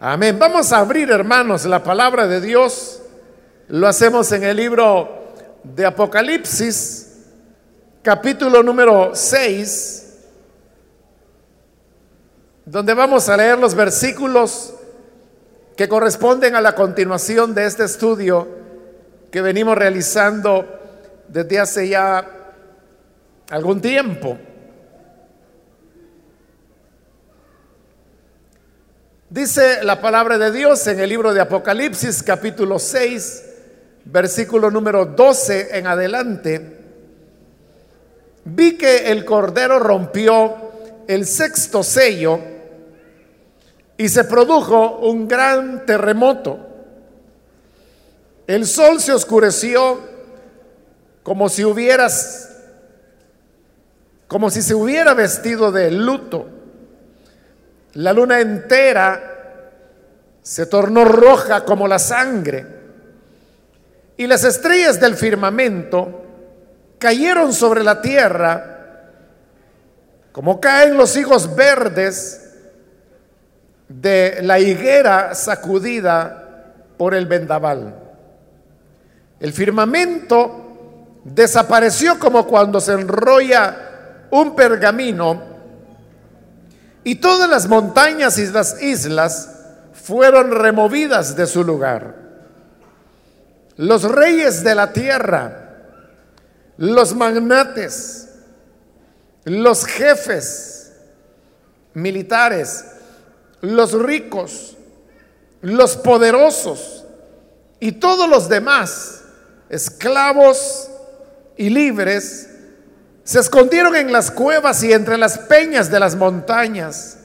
[0.00, 0.38] Amén.
[0.38, 3.02] Vamos a abrir, hermanos, la palabra de Dios.
[3.66, 7.24] Lo hacemos en el libro de Apocalipsis,
[8.00, 10.18] capítulo número 6,
[12.64, 14.72] donde vamos a leer los versículos
[15.76, 18.46] que corresponden a la continuación de este estudio
[19.32, 20.64] que venimos realizando
[21.26, 22.24] desde hace ya
[23.50, 24.38] algún tiempo.
[29.30, 33.44] Dice la palabra de Dios en el libro de Apocalipsis capítulo 6,
[34.06, 36.78] versículo número 12 en adelante.
[38.46, 40.56] Vi que el Cordero rompió
[41.06, 42.40] el sexto sello
[43.98, 46.60] y se produjo un gran terremoto.
[48.46, 50.00] El sol se oscureció
[51.22, 52.46] como si hubieras
[54.26, 56.57] como si se hubiera vestido de luto
[57.98, 59.20] la luna entera
[60.40, 62.64] se tornó roja como la sangre
[64.16, 66.22] y las estrellas del firmamento
[67.00, 69.00] cayeron sobre la tierra
[70.30, 72.54] como caen los higos verdes
[73.88, 77.96] de la higuera sacudida por el vendaval.
[79.40, 85.47] El firmamento desapareció como cuando se enrolla un pergamino
[87.08, 89.48] y todas las montañas y las islas
[89.94, 92.14] fueron removidas de su lugar.
[93.78, 95.86] Los reyes de la tierra,
[96.76, 98.28] los magnates,
[99.44, 100.92] los jefes
[101.94, 102.84] militares,
[103.62, 104.76] los ricos,
[105.62, 107.06] los poderosos
[107.80, 109.22] y todos los demás,
[109.70, 110.90] esclavos
[111.56, 112.50] y libres,
[113.28, 117.18] se escondieron en las cuevas y entre las peñas de las montañas.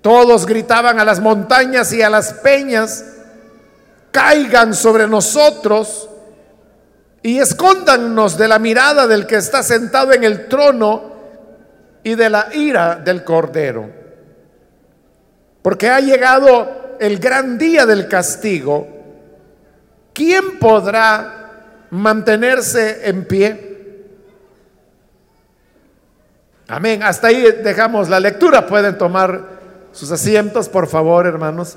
[0.00, 3.04] Todos gritaban a las montañas y a las peñas,
[4.10, 6.10] caigan sobre nosotros
[7.22, 11.12] y escóndanos de la mirada del que está sentado en el trono
[12.02, 13.88] y de la ira del Cordero.
[15.62, 18.88] Porque ha llegado el gran día del castigo.
[20.12, 23.71] ¿Quién podrá mantenerse en pie?
[26.68, 27.02] Amén.
[27.02, 28.66] Hasta ahí dejamos la lectura.
[28.66, 29.42] Pueden tomar
[29.92, 31.76] sus asientos, por favor, hermanos.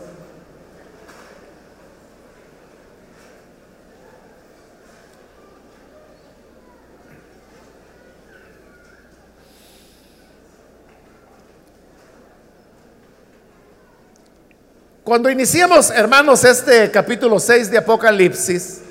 [15.04, 18.82] Cuando iniciamos, hermanos, este capítulo 6 de Apocalipsis,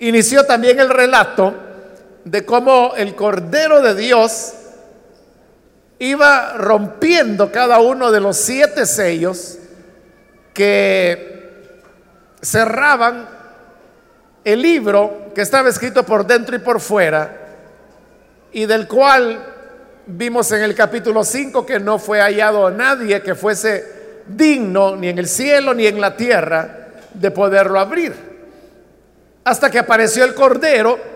[0.00, 1.65] inició también el relato
[2.26, 4.52] de cómo el Cordero de Dios
[6.00, 9.58] iba rompiendo cada uno de los siete sellos
[10.52, 11.78] que
[12.42, 13.28] cerraban
[14.44, 17.46] el libro que estaba escrito por dentro y por fuera
[18.50, 19.44] y del cual
[20.06, 25.20] vimos en el capítulo 5 que no fue hallado nadie que fuese digno ni en
[25.20, 28.14] el cielo ni en la tierra de poderlo abrir.
[29.44, 31.15] Hasta que apareció el Cordero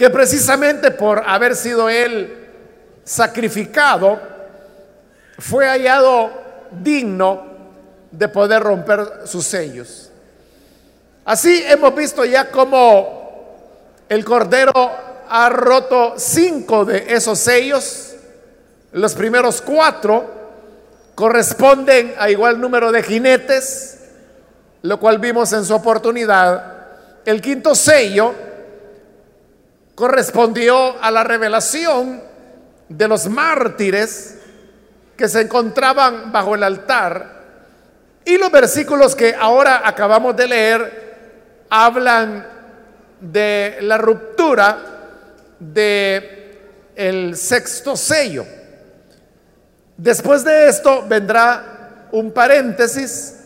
[0.00, 2.48] que precisamente por haber sido él
[3.04, 4.18] sacrificado,
[5.38, 6.30] fue hallado
[6.70, 7.42] digno
[8.10, 10.10] de poder romper sus sellos.
[11.26, 13.58] Así hemos visto ya cómo
[14.08, 14.72] el Cordero
[15.28, 18.14] ha roto cinco de esos sellos.
[18.92, 20.30] Los primeros cuatro
[21.14, 23.98] corresponden a igual número de jinetes,
[24.80, 26.86] lo cual vimos en su oportunidad.
[27.26, 28.48] El quinto sello
[30.00, 32.22] correspondió a la revelación
[32.88, 34.38] de los mártires
[35.14, 37.42] que se encontraban bajo el altar.
[38.24, 42.46] Y los versículos que ahora acabamos de leer hablan
[43.20, 44.78] de la ruptura
[45.58, 46.58] de
[46.96, 48.46] el sexto sello.
[49.98, 53.36] Después de esto vendrá un paréntesis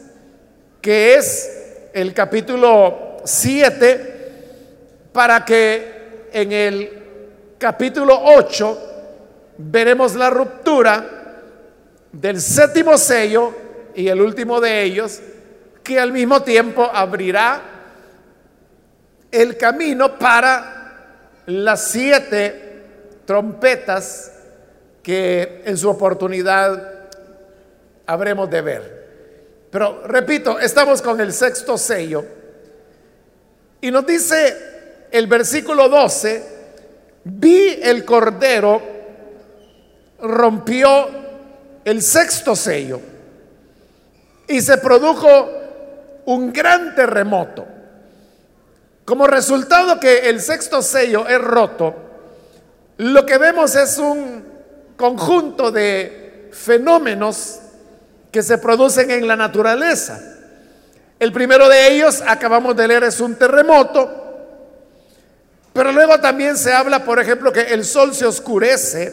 [0.81, 1.51] que es
[1.93, 5.95] el capítulo 7 para que
[6.35, 6.91] en el
[7.59, 8.79] capítulo 8
[9.57, 11.07] veremos la ruptura
[12.11, 13.55] del séptimo sello
[13.95, 15.21] y el último de ellos,
[15.85, 17.63] que al mismo tiempo abrirá
[19.31, 22.83] el camino para las siete
[23.25, 24.33] trompetas
[25.05, 27.11] que en su oportunidad
[28.07, 29.05] habremos de ver.
[29.71, 32.25] Pero repito, estamos con el sexto sello
[33.81, 34.74] y nos dice
[35.15, 36.45] el versículo 12,
[37.23, 38.83] vi el cordero,
[40.21, 41.09] rompió
[41.85, 43.01] el sexto sello
[44.49, 45.53] y se produjo
[46.25, 47.65] un gran terremoto.
[49.05, 51.95] Como resultado que el sexto sello es roto,
[52.97, 54.45] lo que vemos es un
[54.97, 57.61] conjunto de fenómenos
[58.33, 60.21] que se producen en la naturaleza.
[61.21, 64.24] El primero de ellos, acabamos de leer, es un terremoto,
[65.75, 69.13] pero luego también se habla, por ejemplo, que el sol se oscurece,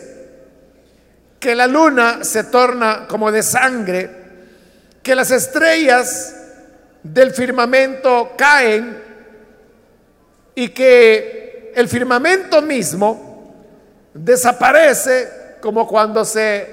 [1.40, 4.12] que la luna se torna como de sangre,
[5.02, 6.36] que las estrellas
[7.02, 9.02] del firmamento caen
[10.54, 13.56] y que el firmamento mismo
[14.14, 16.68] desaparece como cuando se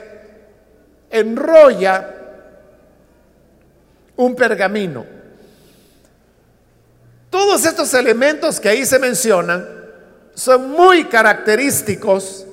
[1.11, 2.15] enrolla
[4.17, 5.07] un pergamino.
[7.31, 9.78] Todos estos elementos que ahí se mencionan
[10.39, 12.47] son muy característicos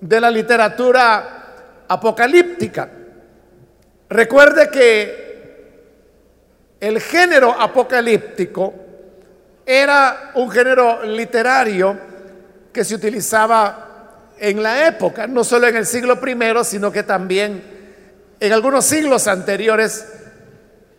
[0.00, 2.90] de la literatura apocalíptica.
[4.10, 5.22] Recuerde que
[6.80, 8.74] el género apocalíptico
[9.64, 11.96] era un género literario
[12.72, 17.62] que se utilizaba en la época, no solo en el siglo I, sino que también
[18.40, 20.08] en algunos siglos anteriores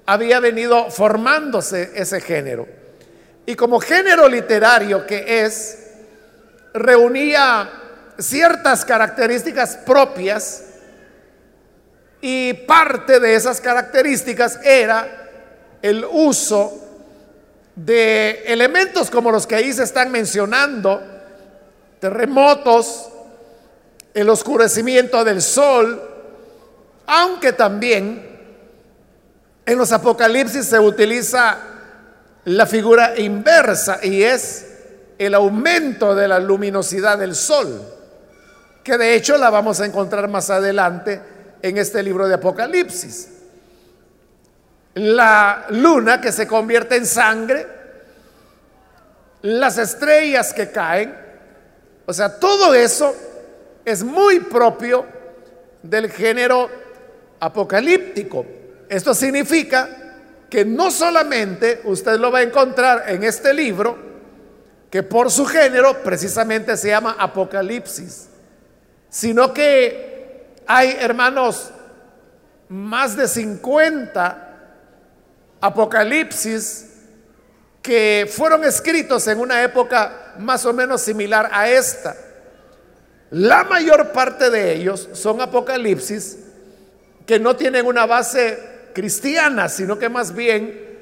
[0.05, 2.65] había venido formándose ese género.
[3.45, 5.82] Y como género literario que es,
[6.73, 7.69] reunía
[8.17, 10.63] ciertas características propias
[12.21, 15.29] y parte de esas características era
[15.81, 16.79] el uso
[17.75, 21.01] de elementos como los que ahí se están mencionando,
[21.99, 23.09] terremotos,
[24.13, 26.01] el oscurecimiento del sol,
[27.07, 28.33] aunque también
[29.65, 31.57] en los apocalipsis se utiliza
[32.45, 34.72] la figura inversa y es
[35.17, 37.81] el aumento de la luminosidad del sol,
[38.83, 41.21] que de hecho la vamos a encontrar más adelante
[41.61, 43.29] en este libro de Apocalipsis.
[44.95, 47.65] La luna que se convierte en sangre,
[49.41, 51.15] las estrellas que caen,
[52.05, 53.15] o sea, todo eso
[53.85, 55.05] es muy propio
[55.81, 56.69] del género
[57.39, 58.45] apocalíptico.
[58.89, 59.89] Esto significa
[60.49, 64.12] que no solamente usted lo va a encontrar en este libro,
[64.93, 68.27] que por su género precisamente se llama Apocalipsis,
[69.09, 71.71] sino que hay, hermanos,
[72.69, 74.49] más de 50
[75.61, 76.91] Apocalipsis
[77.81, 82.15] que fueron escritos en una época más o menos similar a esta.
[83.31, 86.37] La mayor parte de ellos son Apocalipsis
[87.25, 90.99] que no tienen una base cristiana, sino que más bien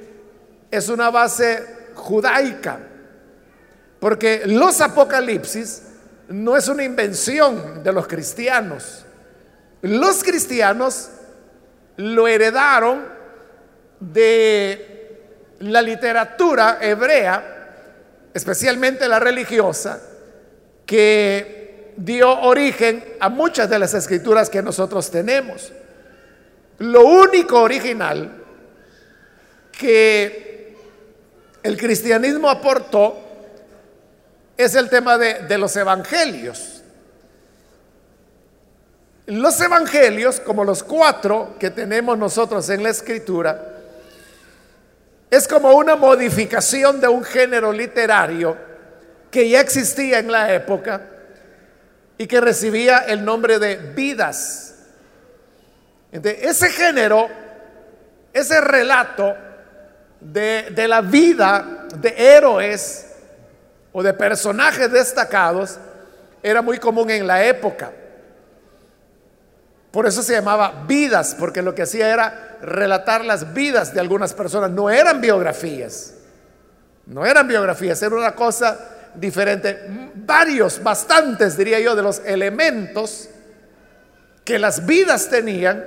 [0.71, 2.87] es una base judaica.
[4.01, 5.83] Porque los apocalipsis
[6.29, 9.05] no es una invención de los cristianos.
[9.83, 11.11] Los cristianos
[11.97, 13.05] lo heredaron
[13.99, 15.19] de
[15.59, 17.75] la literatura hebrea,
[18.33, 20.01] especialmente la religiosa,
[20.87, 25.71] que dio origen a muchas de las escrituras que nosotros tenemos.
[26.79, 28.31] Lo único original
[29.71, 30.75] que
[31.61, 33.27] el cristianismo aportó
[34.61, 36.81] es el tema de, los evangelios.
[39.27, 43.77] Los evangelios, como los cuatro que tenemos nosotros en la escritura,
[45.29, 48.57] es como una modificación de un género literario
[49.29, 51.01] que ya existía en la época
[52.17, 54.75] y que recibía el nombre de vidas.
[56.11, 57.29] ese género,
[58.33, 59.33] ese relato
[60.19, 63.10] de, de la vida de héroes,
[63.93, 65.77] o de personajes destacados
[66.43, 67.91] era muy común en la época.
[69.91, 74.33] Por eso se llamaba vidas, porque lo que hacía era relatar las vidas de algunas
[74.33, 74.71] personas.
[74.71, 76.13] No eran biografías,
[77.05, 78.79] no eran biografías, era una cosa
[79.15, 79.85] diferente.
[80.15, 83.29] Varios, bastantes, diría yo, de los elementos
[84.45, 85.85] que las vidas tenían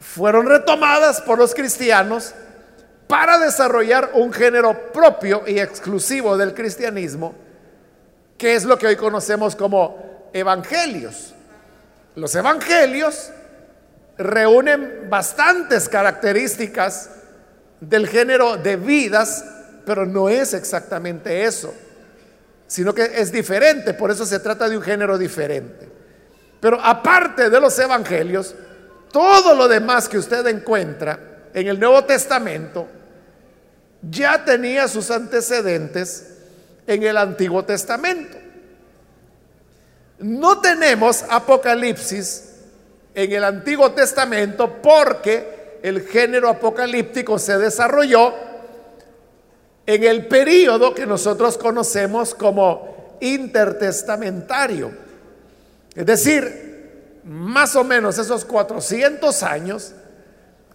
[0.00, 2.34] fueron retomadas por los cristianos
[3.10, 7.34] para desarrollar un género propio y exclusivo del cristianismo,
[8.38, 11.34] que es lo que hoy conocemos como evangelios.
[12.14, 13.32] Los evangelios
[14.16, 17.10] reúnen bastantes características
[17.80, 19.44] del género de vidas,
[19.84, 21.74] pero no es exactamente eso,
[22.68, 25.88] sino que es diferente, por eso se trata de un género diferente.
[26.60, 28.54] Pero aparte de los evangelios,
[29.10, 31.18] todo lo demás que usted encuentra
[31.52, 32.99] en el Nuevo Testamento
[34.02, 36.26] ya tenía sus antecedentes
[36.86, 38.36] en el Antiguo Testamento.
[40.18, 42.50] No tenemos Apocalipsis
[43.14, 48.34] en el Antiguo Testamento porque el género apocalíptico se desarrolló
[49.86, 54.92] en el periodo que nosotros conocemos como intertestamentario.
[55.94, 59.92] Es decir, más o menos esos 400 años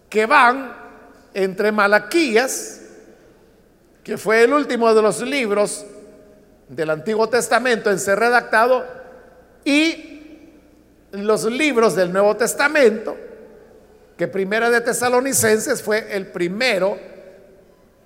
[0.10, 0.76] que van
[1.34, 2.82] entre Malaquías,
[4.06, 5.84] que fue el último de los libros
[6.70, 8.86] del Antiguo Testamento en ser redactado,
[9.66, 10.52] y
[11.12, 13.18] los libros del Nuevo Testamento,
[14.16, 17.00] que Primera de Tesalonicenses fue el primero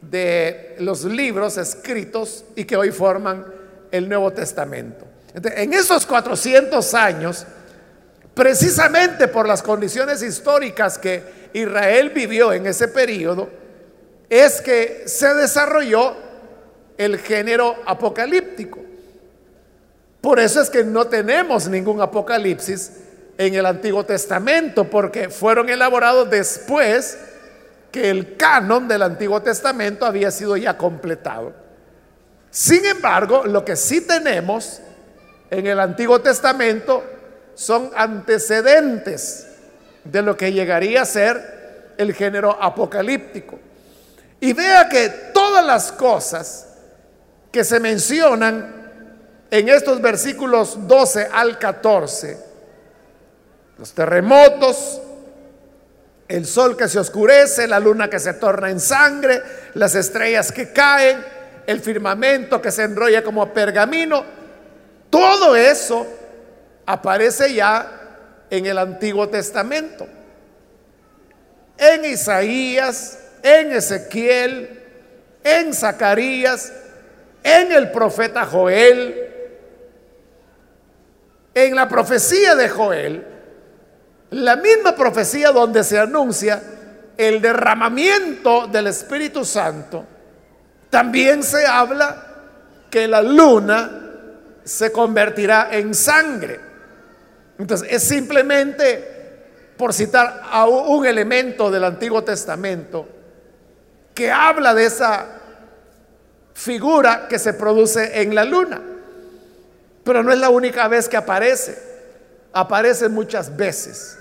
[0.02, 3.46] de los libros escritos y que hoy forman
[3.92, 5.06] el Nuevo Testamento.
[5.34, 7.46] en esos 400 años,
[8.34, 13.59] precisamente por las condiciones históricas que Israel vivió en ese periodo,
[14.30, 16.16] es que se desarrolló
[16.98, 18.80] el género apocalíptico.
[20.22, 22.92] Por eso es que no tenemos ningún apocalipsis
[23.38, 27.18] en el Antiguo Testamento, porque fueron elaborados después
[27.90, 31.54] que el canon del Antiguo Testamento había sido ya completado.
[32.52, 34.82] Sin embargo, lo que sí tenemos
[35.50, 37.04] en el Antiguo Testamento
[37.56, 39.48] son antecedentes
[40.04, 43.60] de lo que llegaría a ser el género apocalíptico.
[44.40, 46.68] Y vea que todas las cosas
[47.52, 48.80] que se mencionan
[49.52, 52.38] en estos versículos 12 al 14,
[53.78, 55.02] los terremotos,
[56.28, 59.42] el sol que se oscurece, la luna que se torna en sangre,
[59.74, 61.26] las estrellas que caen,
[61.66, 64.24] el firmamento que se enrolla como pergamino.
[65.10, 66.06] Todo eso
[66.86, 70.08] aparece ya en el Antiguo Testamento.
[71.78, 74.80] En Isaías, en Ezequiel,
[75.44, 76.72] en Zacarías,
[77.44, 79.30] en el profeta Joel,
[81.54, 83.26] en la profecía de Joel,
[84.32, 86.62] la misma profecía donde se anuncia
[87.18, 90.06] el derramamiento del Espíritu Santo,
[90.90, 92.26] también se habla
[92.90, 93.92] que la luna
[94.64, 96.60] se convertirá en sangre.
[97.58, 103.08] Entonces, es simplemente, por citar a un elemento del Antiguo Testamento,
[104.20, 105.28] que habla de esa
[106.54, 108.82] figura que se produce en la luna.
[110.04, 111.82] Pero no es la única vez que aparece,
[112.52, 114.18] aparece muchas veces.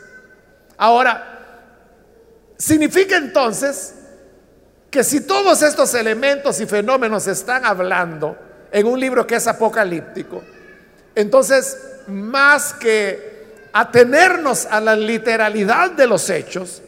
[0.76, 1.40] Ahora,
[2.56, 3.92] significa entonces
[4.88, 8.38] que si todos estos elementos y fenómenos están hablando
[8.70, 10.44] en un libro que es apocalíptico,
[11.16, 11.76] entonces
[12.06, 16.82] más que atenernos a la literalidad de los hechos,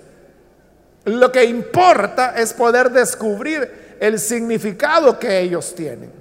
[1.04, 6.12] lo que importa es poder descubrir el significado que ellos tienen.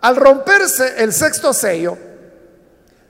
[0.00, 1.98] Al romperse el sexto sello,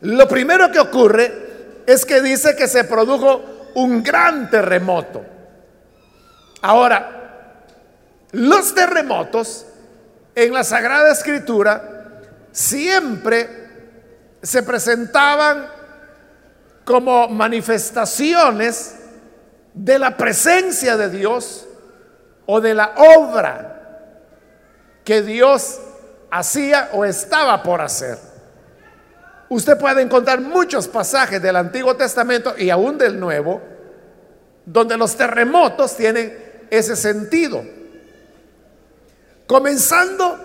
[0.01, 1.49] lo primero que ocurre
[1.87, 5.25] es que dice que se produjo un gran terremoto.
[6.63, 7.65] Ahora,
[8.33, 9.67] los terremotos
[10.35, 12.23] en la Sagrada Escritura
[12.53, 13.49] siempre
[14.43, 15.78] se presentaban
[16.89, 18.95] como manifestaciones
[19.75, 21.67] de la presencia de Dios
[22.47, 24.09] o de la obra
[25.05, 25.81] que Dios
[26.31, 28.17] hacía o estaba por hacer.
[29.51, 33.61] Usted puede encontrar muchos pasajes del Antiguo Testamento y aún del Nuevo,
[34.65, 37.67] donde los terremotos tienen ese sentido.
[39.47, 40.39] Comenzando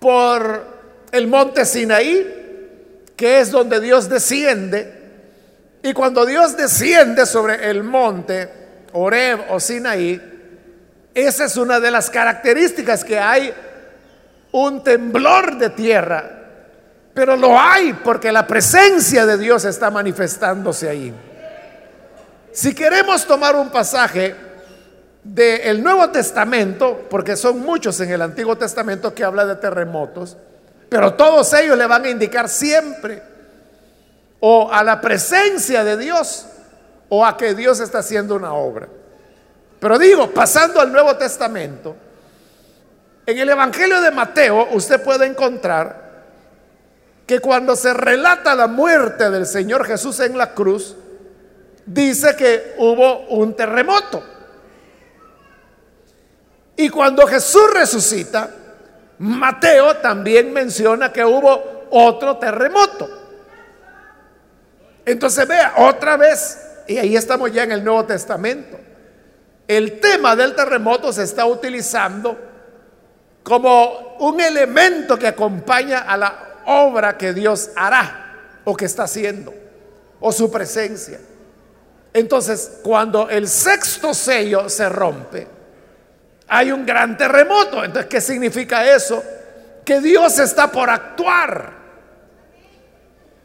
[0.00, 0.64] por
[1.12, 4.97] el monte Sinaí, que es donde Dios desciende,
[5.82, 8.50] y cuando Dios desciende sobre el monte
[8.92, 10.20] Oreb o Sinaí,
[11.14, 13.52] esa es una de las características que hay
[14.52, 16.38] un temblor de tierra
[17.18, 21.12] pero lo hay porque la presencia de Dios está manifestándose ahí.
[22.52, 24.36] Si queremos tomar un pasaje
[25.24, 30.36] del Nuevo Testamento, porque son muchos en el Antiguo Testamento que habla de terremotos,
[30.88, 33.20] pero todos ellos le van a indicar siempre
[34.40, 36.46] o a la presencia de Dios
[37.08, 38.88] o a que Dios está haciendo una obra.
[39.80, 41.96] Pero digo, pasando al Nuevo Testamento,
[43.26, 46.08] en el Evangelio de Mateo usted puede encontrar
[47.26, 50.96] que cuando se relata la muerte del Señor Jesús en la cruz,
[51.84, 54.22] dice que hubo un terremoto.
[56.76, 58.48] Y cuando Jesús resucita,
[59.18, 63.27] Mateo también menciona que hubo otro terremoto.
[65.08, 68.78] Entonces vea, otra vez, y ahí estamos ya en el Nuevo Testamento,
[69.66, 72.36] el tema del terremoto se está utilizando
[73.42, 79.54] como un elemento que acompaña a la obra que Dios hará o que está haciendo
[80.20, 81.18] o su presencia.
[82.12, 85.46] Entonces, cuando el sexto sello se rompe,
[86.48, 87.82] hay un gran terremoto.
[87.82, 89.24] Entonces, ¿qué significa eso?
[89.86, 91.77] Que Dios está por actuar.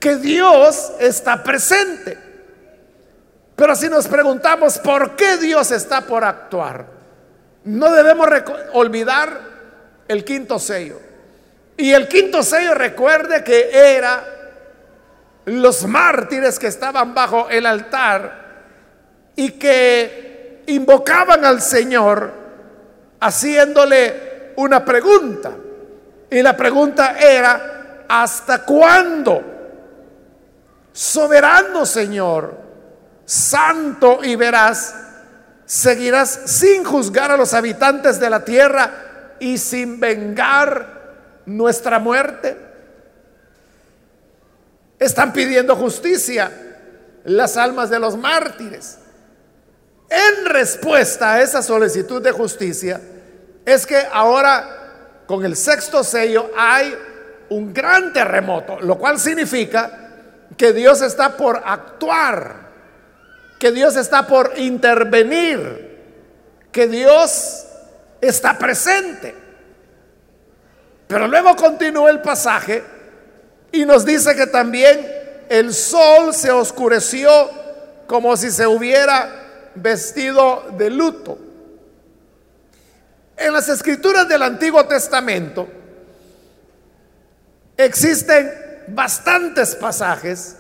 [0.03, 2.17] Que Dios está presente.
[3.55, 6.87] Pero si nos preguntamos por qué Dios está por actuar,
[7.63, 8.27] no debemos
[8.73, 9.39] olvidar
[10.09, 10.99] el quinto sello.
[11.77, 14.25] Y el quinto sello recuerde que era
[15.45, 18.43] los mártires que estaban bajo el altar
[19.37, 22.29] y que invocaban al Señor
[23.21, 25.53] haciéndole una pregunta.
[26.29, 29.52] Y la pregunta era, ¿hasta cuándo?
[30.93, 32.55] Soberano Señor,
[33.25, 34.93] santo y veraz,
[35.65, 42.55] seguirás sin juzgar a los habitantes de la tierra y sin vengar nuestra muerte.
[44.99, 46.51] Están pidiendo justicia
[47.25, 48.99] las almas de los mártires.
[50.09, 53.01] En respuesta a esa solicitud de justicia,
[53.65, 56.95] es que ahora con el sexto sello hay
[57.49, 60.02] un gran terremoto, lo cual significa
[60.57, 62.69] que Dios está por actuar,
[63.59, 65.93] que Dios está por intervenir,
[66.71, 67.65] que Dios
[68.21, 69.35] está presente.
[71.07, 72.83] Pero luego continúa el pasaje
[73.71, 75.05] y nos dice que también
[75.49, 77.29] el sol se oscureció
[78.07, 79.29] como si se hubiera
[79.75, 81.37] vestido de luto.
[83.37, 85.67] En las escrituras del Antiguo Testamento
[87.75, 90.57] existen bastantes pasajes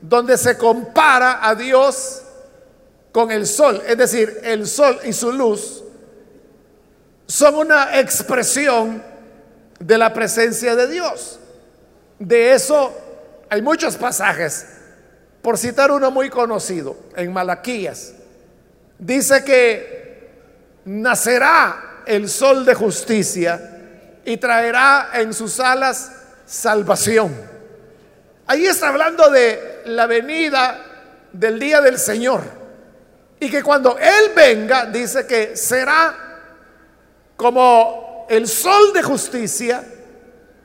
[0.00, 2.22] donde se compara a Dios
[3.12, 5.82] con el sol, es decir, el sol y su luz
[7.26, 9.02] son una expresión
[9.78, 11.38] de la presencia de Dios.
[12.18, 12.92] De eso
[13.48, 14.66] hay muchos pasajes.
[15.42, 18.12] Por citar uno muy conocido, en Malaquías,
[18.98, 20.28] dice que
[20.84, 23.78] nacerá el sol de justicia
[24.24, 26.12] y traerá en sus alas
[26.46, 27.49] salvación.
[28.50, 30.84] Ahí está hablando de la venida
[31.32, 32.42] del día del Señor.
[33.38, 36.16] Y que cuando Él venga, dice que será
[37.36, 39.84] como el sol de justicia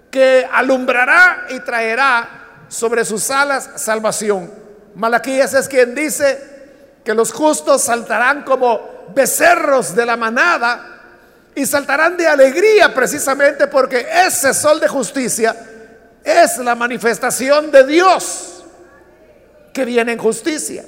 [0.09, 4.51] que alumbrará y traerá sobre sus alas salvación.
[4.95, 11.03] Malaquías es quien dice que los justos saltarán como becerros de la manada
[11.53, 15.55] y saltarán de alegría precisamente porque ese sol de justicia
[16.25, 18.65] es la manifestación de Dios
[19.71, 20.83] que viene en justicia.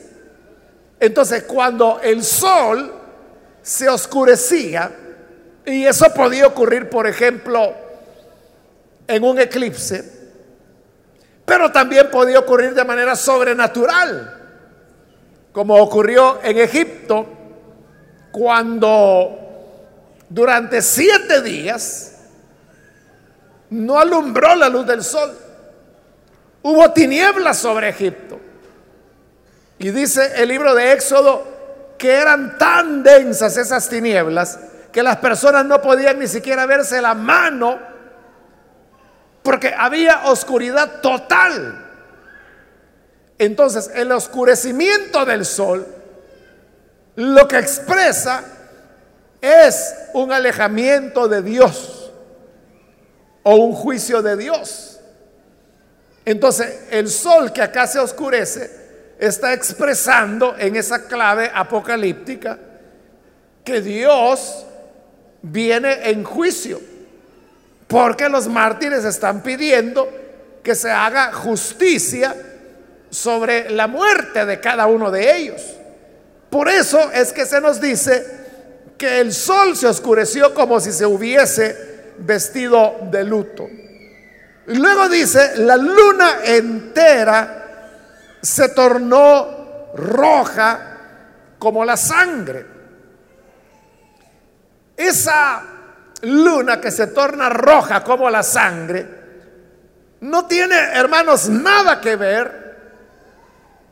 [0.99, 2.93] Entonces, cuando el sol
[3.61, 4.91] se oscurecía,
[5.65, 7.73] y eso podía ocurrir, por ejemplo,
[9.07, 10.03] en un eclipse,
[11.45, 14.37] pero también podía ocurrir de manera sobrenatural
[15.57, 17.25] como ocurrió en Egipto,
[18.31, 19.39] cuando
[20.29, 22.16] durante siete días
[23.69, 25.37] no alumbró la luz del sol.
[26.61, 28.39] Hubo tinieblas sobre Egipto.
[29.79, 34.59] Y dice el libro de Éxodo que eran tan densas esas tinieblas
[34.91, 37.79] que las personas no podían ni siquiera verse la mano
[39.43, 41.85] porque había oscuridad total.
[43.37, 45.85] Entonces, el oscurecimiento del sol
[47.15, 48.43] lo que expresa
[49.41, 51.96] es un alejamiento de Dios
[53.47, 54.99] o un juicio de Dios.
[56.25, 58.69] Entonces, el sol que acá se oscurece
[59.17, 62.59] está expresando en esa clave apocalíptica
[63.63, 64.65] que Dios
[65.41, 66.81] viene en juicio,
[67.87, 70.11] porque los mártires están pidiendo
[70.61, 72.35] que se haga justicia
[73.09, 75.61] sobre la muerte de cada uno de ellos.
[76.49, 78.25] Por eso es que se nos dice
[78.97, 81.86] que el sol se oscureció como si se hubiese
[82.19, 83.67] vestido de luto.
[84.67, 87.89] Y luego dice, la luna entera
[88.41, 90.97] se tornó roja
[91.57, 92.65] como la sangre.
[94.95, 95.63] Esa
[96.21, 99.17] luna que se torna roja como la sangre
[100.21, 102.77] no tiene, hermanos, nada que ver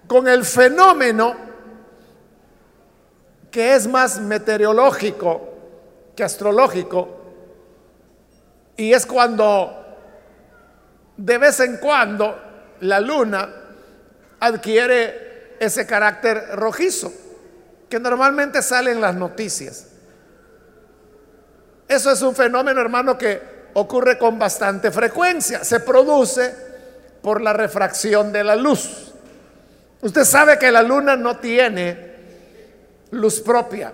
[0.08, 1.36] con el fenómeno
[3.52, 5.54] que es más meteorológico
[6.16, 7.25] que astrológico,
[8.78, 9.86] y es cuando
[11.18, 12.38] de vez en cuando
[12.82, 13.50] la luna
[14.40, 17.12] adquiere ese carácter rojizo,
[17.90, 19.88] que normalmente sale en las noticias.
[21.88, 23.42] Eso es un fenómeno, hermano, que
[23.74, 25.64] ocurre con bastante frecuencia.
[25.64, 26.54] Se produce
[27.22, 29.14] por la refracción de la luz.
[30.02, 32.16] Usted sabe que la luna no tiene
[33.12, 33.94] luz propia,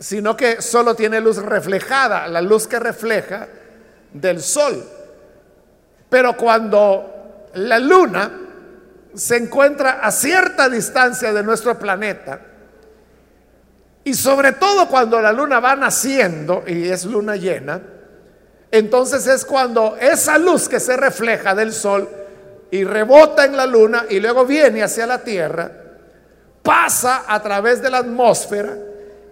[0.00, 3.46] sino que solo tiene luz reflejada, la luz que refleja
[4.14, 4.82] del sol.
[6.08, 8.30] Pero cuando la luna
[9.14, 12.40] se encuentra a cierta distancia de nuestro planeta,
[14.02, 17.82] y sobre todo cuando la luna va naciendo y es luna llena,
[18.70, 22.08] entonces es cuando esa luz que se refleja del sol
[22.70, 25.70] y rebota en la luna y luego viene hacia la tierra,
[26.62, 28.74] pasa a través de la atmósfera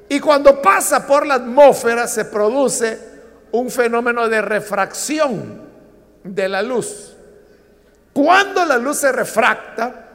[0.08, 2.98] y cuando pasa por la atmósfera se produce
[3.52, 5.62] un fenómeno de refracción
[6.24, 7.14] de la luz.
[8.12, 10.06] Cuando la luz se refracta,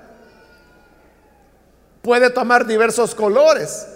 [2.02, 3.88] puede tomar diversos colores,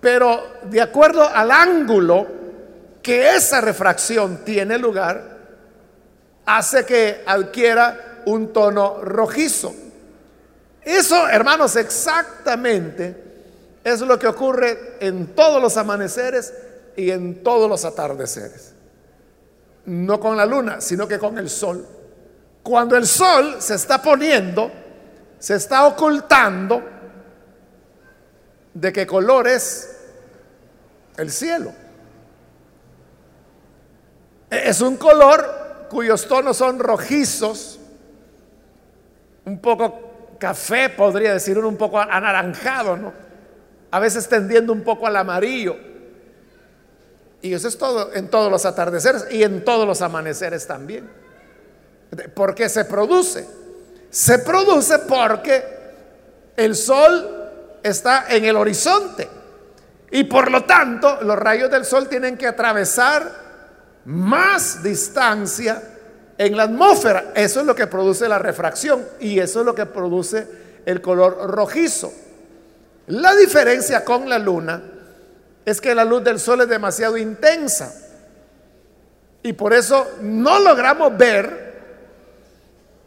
[0.00, 2.26] pero de acuerdo al ángulo
[3.02, 5.38] que esa refracción tiene lugar,
[6.44, 9.74] hace que adquiera un tono rojizo.
[10.82, 13.31] Eso, hermanos, exactamente
[13.84, 16.52] es lo que ocurre en todos los amaneceres
[16.96, 18.74] y en todos los atardeceres.
[19.86, 21.86] No con la luna, sino que con el sol.
[22.62, 24.70] Cuando el sol se está poniendo,
[25.38, 26.82] se está ocultando
[28.74, 29.96] de qué color es
[31.16, 31.72] el cielo.
[34.48, 37.80] Es un color cuyos tonos son rojizos,
[39.44, 43.31] un poco café, podría decir un poco anaranjado, ¿no?
[43.92, 45.76] A veces tendiendo un poco al amarillo.
[47.40, 51.08] Y eso es todo en todos los atardeceres y en todos los amaneceres también.
[52.34, 53.46] ¿Por qué se produce?
[54.10, 55.64] Se produce porque
[56.56, 57.50] el sol
[57.82, 59.28] está en el horizonte
[60.10, 63.42] y por lo tanto los rayos del sol tienen que atravesar
[64.04, 65.82] más distancia
[66.36, 67.32] en la atmósfera.
[67.34, 70.46] Eso es lo que produce la refracción y eso es lo que produce
[70.84, 72.12] el color rojizo.
[73.06, 74.82] La diferencia con la luna
[75.64, 77.94] es que la luz del sol es demasiado intensa
[79.42, 81.72] y por eso no logramos ver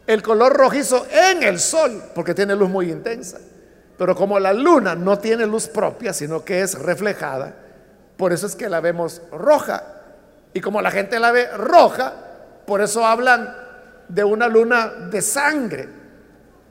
[0.06, 3.38] el color rojizo en el sol porque tiene luz muy intensa.
[3.96, 7.54] Pero como la luna no tiene luz propia, sino que es reflejada,
[8.16, 9.82] por eso es que la vemos roja.
[10.52, 12.12] Y como la gente la ve roja,
[12.66, 13.54] por eso hablan
[14.08, 15.88] de una luna de sangre.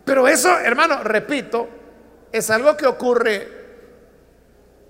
[0.04, 1.68] Pero eso, hermano, repito,
[2.38, 3.48] es algo que ocurre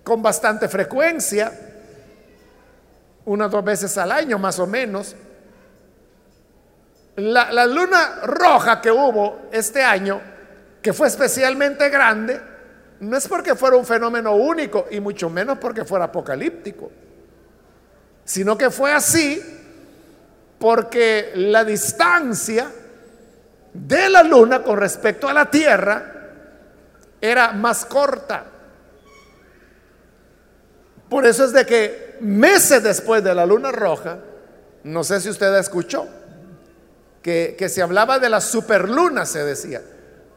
[0.04, 1.52] con bastante frecuencia,
[3.26, 5.16] unas dos veces al año más o menos.
[7.16, 10.22] La, la luna roja que hubo este año,
[10.82, 12.42] que fue especialmente grande,
[13.00, 16.92] no es porque fuera un fenómeno único y mucho menos porque fuera apocalíptico
[18.26, 19.42] sino que fue así
[20.58, 22.72] porque la distancia
[23.72, 26.15] de la luna con respecto a la Tierra
[27.30, 28.46] era más corta.
[31.10, 34.20] Por eso es de que meses después de la luna roja,
[34.84, 36.08] no sé si usted escuchó,
[37.22, 39.82] que, que se hablaba de la superluna, se decía,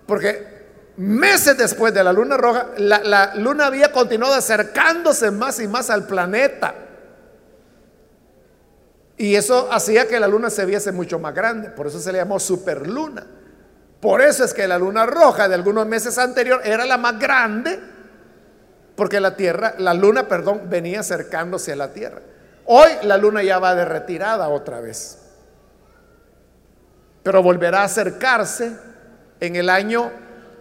[0.07, 0.59] porque
[0.96, 5.90] meses después de la luna roja, la, la luna había continuado acercándose más y más
[5.90, 6.74] al planeta.
[9.16, 11.70] Y eso hacía que la luna se viese mucho más grande.
[11.70, 13.27] Por eso se le llamó superluna.
[14.00, 17.78] Por eso es que la luna roja de algunos meses anterior era la más grande.
[18.94, 22.20] Porque la Tierra, la luna, perdón, venía acercándose a la Tierra.
[22.66, 25.18] Hoy la luna ya va de retirada otra vez.
[27.22, 28.72] Pero volverá a acercarse
[29.40, 30.11] en el año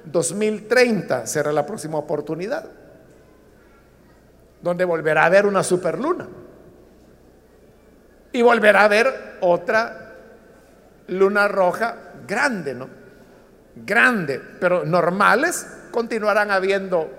[0.05, 1.27] 2030.
[1.27, 2.65] Será la próxima oportunidad.
[4.61, 6.27] Donde volverá a haber una superluna
[8.37, 10.13] y volverá a ver otra
[11.07, 11.95] luna roja
[12.27, 12.87] grande, ¿no?
[13.85, 17.09] Grande, pero normales continuarán habiendo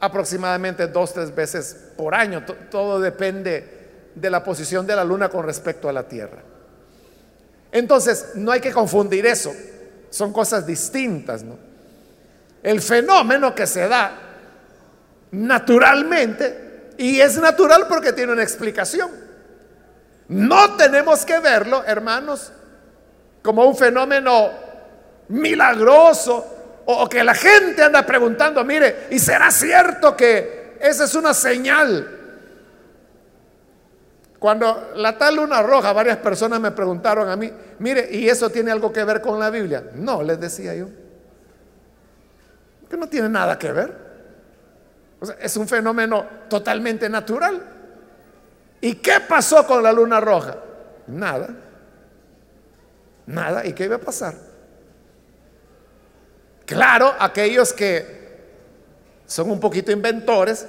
[0.00, 2.44] aproximadamente dos, tres veces por año.
[2.70, 6.42] Todo depende de la posición de la luna con respecto a la Tierra.
[7.72, 9.52] Entonces, no hay que confundir eso.
[10.10, 11.56] Son cosas distintas, ¿no?
[12.62, 14.12] El fenómeno que se da
[15.30, 19.10] naturalmente, y es natural porque tiene una explicación.
[20.28, 22.52] No tenemos que verlo, hermanos,
[23.42, 24.50] como un fenómeno
[25.30, 31.32] milagroso o, que la gente anda preguntando, mire, ¿y será cierto que esa es una
[31.32, 32.18] señal?
[34.38, 38.70] Cuando la tal luna roja, varias personas me preguntaron a mí, mire, ¿y eso tiene
[38.70, 39.84] algo que ver con la Biblia?
[39.94, 40.88] No, les decía yo.
[42.88, 44.10] Que no tiene nada que ver.
[45.38, 47.62] Es un fenómeno totalmente natural.
[48.80, 50.56] ¿Y qué pasó con la luna roja?
[51.06, 51.50] Nada.
[53.26, 53.64] Nada.
[53.66, 54.49] ¿Y qué iba a pasar?
[56.70, 58.20] Claro, aquellos que
[59.26, 60.66] son un poquito inventores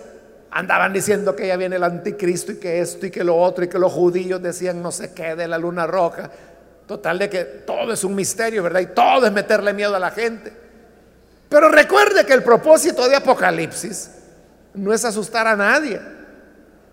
[0.49, 3.67] andaban diciendo que ya viene el anticristo y que esto y que lo otro y
[3.67, 6.31] que los judíos decían no sé qué de la luna roja.
[6.87, 8.79] Total de que todo es un misterio, ¿verdad?
[8.79, 10.51] Y todo es meterle miedo a la gente.
[11.47, 14.09] Pero recuerde que el propósito de Apocalipsis
[14.73, 16.01] no es asustar a nadie.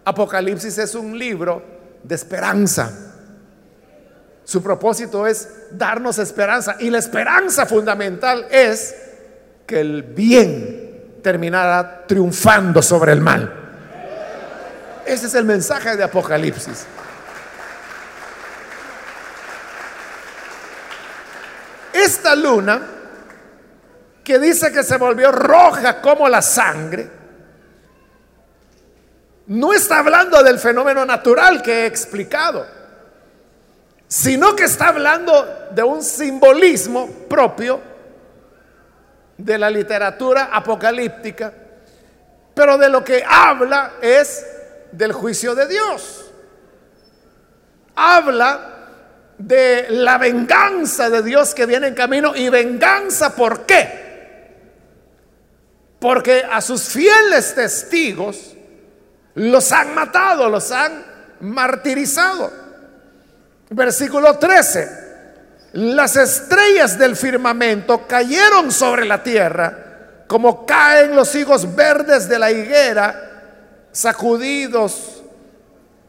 [0.04, 1.62] Apocalipsis es un libro
[2.02, 3.07] de esperanza.
[4.48, 6.76] Su propósito es darnos esperanza.
[6.78, 8.96] Y la esperanza fundamental es
[9.66, 13.52] que el bien terminará triunfando sobre el mal.
[15.04, 16.86] Ese es el mensaje de Apocalipsis.
[21.92, 22.80] Esta luna,
[24.24, 27.06] que dice que se volvió roja como la sangre,
[29.48, 32.77] no está hablando del fenómeno natural que he explicado,
[34.08, 37.80] sino que está hablando de un simbolismo propio
[39.36, 41.52] de la literatura apocalíptica,
[42.54, 44.46] pero de lo que habla es
[44.90, 46.24] del juicio de Dios.
[47.94, 48.74] Habla
[49.36, 54.08] de la venganza de Dios que viene en camino y venganza ¿por qué?
[56.00, 58.56] Porque a sus fieles testigos
[59.34, 61.04] los han matado, los han
[61.40, 62.67] martirizado.
[63.70, 65.08] Versículo 13.
[65.72, 69.88] Las estrellas del firmamento cayeron sobre la tierra
[70.26, 75.22] como caen los higos verdes de la higuera sacudidos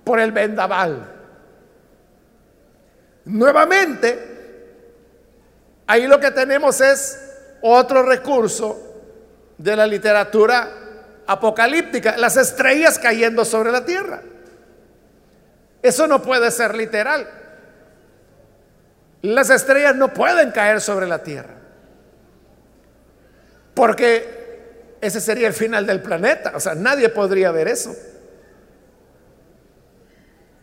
[0.03, 1.15] por el vendaval.
[3.25, 4.73] Nuevamente,
[5.87, 7.17] ahí lo que tenemos es
[7.61, 8.77] otro recurso
[9.57, 10.69] de la literatura
[11.25, 14.21] apocalíptica, las estrellas cayendo sobre la tierra.
[15.81, 17.38] Eso no puede ser literal.
[19.21, 21.55] Las estrellas no pueden caer sobre la tierra.
[23.73, 26.53] Porque ese sería el final del planeta.
[26.55, 27.95] O sea, nadie podría ver eso.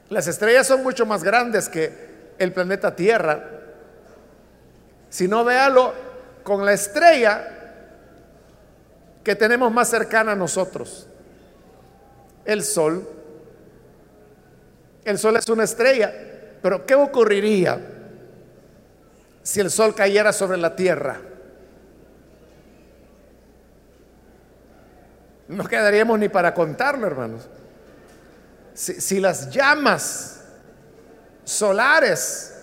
[0.08, 1.92] Las estrellas son mucho más grandes que
[2.38, 3.42] el planeta Tierra.
[5.08, 5.94] Si no, véalo
[6.42, 7.48] con la estrella
[9.24, 11.08] que tenemos más cercana a nosotros.
[12.44, 13.08] El Sol.
[15.04, 16.12] El Sol es una estrella.
[16.62, 17.95] Pero ¿qué ocurriría
[19.46, 21.20] si el Sol cayera sobre la Tierra?
[25.46, 27.48] No quedaríamos ni para contarlo, hermanos.
[28.74, 30.40] Si, si, las llamas
[31.44, 32.56] solares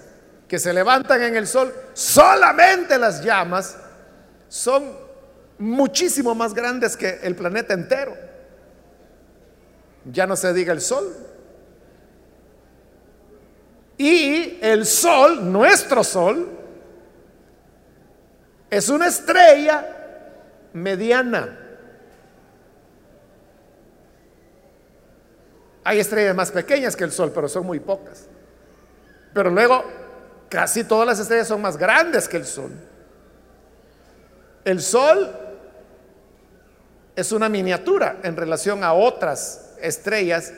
[0.46, 3.78] que se levantan en el sol, solamente las llamas,
[4.50, 4.92] son
[5.58, 8.14] muchísimo más grandes que el planeta entero.
[10.12, 11.16] Ya no se diga el sol.
[13.98, 16.60] Y el sol, nuestro sol,
[18.74, 19.86] es una estrella
[20.74, 21.60] mediana.
[25.84, 28.28] Hay estrellas más pequeñas que el sol, pero son muy pocas.
[29.32, 29.84] Pero luego,
[30.50, 32.72] casi todas las estrellas son más grandes que el sol.
[34.66, 35.32] El sol
[37.16, 40.52] es una miniatura en relación a otras estrellas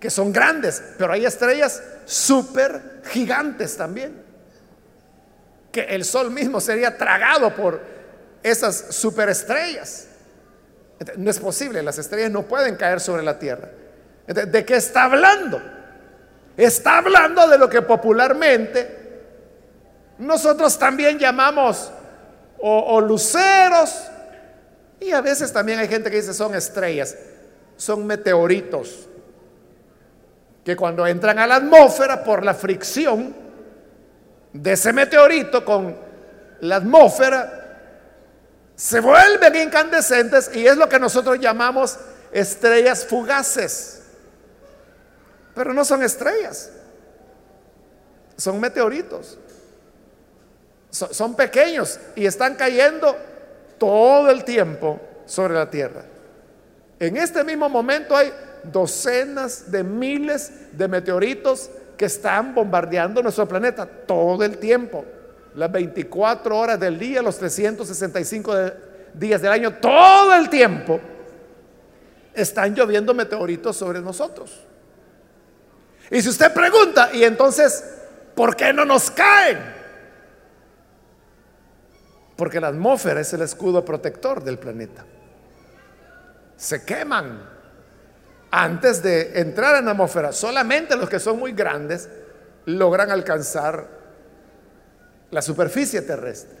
[0.00, 4.23] que son grandes, pero hay estrellas súper gigantes también.
[5.74, 7.80] Que el sol mismo sería tragado por
[8.44, 10.06] esas superestrellas.
[11.16, 13.70] No es posible, las estrellas no pueden caer sobre la tierra.
[14.28, 15.60] ¿De qué está hablando?
[16.56, 19.02] Está hablando de lo que popularmente
[20.18, 21.90] nosotros también llamamos
[22.58, 24.04] o, o luceros
[25.00, 27.16] y a veces también hay gente que dice son estrellas,
[27.76, 29.08] son meteoritos,
[30.64, 33.43] que cuando entran a la atmósfera por la fricción
[34.54, 35.96] de ese meteorito con
[36.60, 37.60] la atmósfera,
[38.76, 41.98] se vuelven incandescentes y es lo que nosotros llamamos
[42.32, 44.02] estrellas fugaces.
[45.54, 46.70] Pero no son estrellas,
[48.36, 49.38] son meteoritos.
[50.90, 53.16] Son pequeños y están cayendo
[53.78, 56.04] todo el tiempo sobre la tierra.
[57.00, 63.86] En este mismo momento hay docenas de miles de meteoritos que están bombardeando nuestro planeta
[63.86, 65.04] todo el tiempo.
[65.54, 68.54] Las 24 horas del día, los 365
[69.14, 71.00] días del año, todo el tiempo
[72.34, 74.64] están lloviendo meteoritos sobre nosotros.
[76.10, 77.84] Y si usted pregunta, ¿y entonces
[78.34, 79.58] por qué no nos caen?
[82.36, 85.04] Porque la atmósfera es el escudo protector del planeta.
[86.56, 87.53] Se queman
[88.56, 90.30] antes de entrar en la atmósfera.
[90.30, 92.08] Solamente los que son muy grandes
[92.66, 93.88] logran alcanzar
[95.32, 96.56] la superficie terrestre.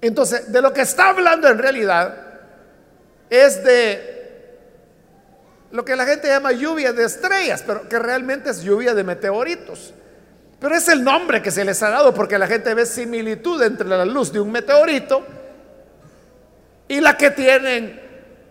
[0.00, 2.14] Entonces, de lo que está hablando en realidad
[3.30, 4.58] es de
[5.72, 9.92] lo que la gente llama lluvia de estrellas, pero que realmente es lluvia de meteoritos.
[10.60, 13.88] Pero es el nombre que se les ha dado porque la gente ve similitud entre
[13.88, 15.26] la luz de un meteorito
[16.86, 18.00] y la que tienen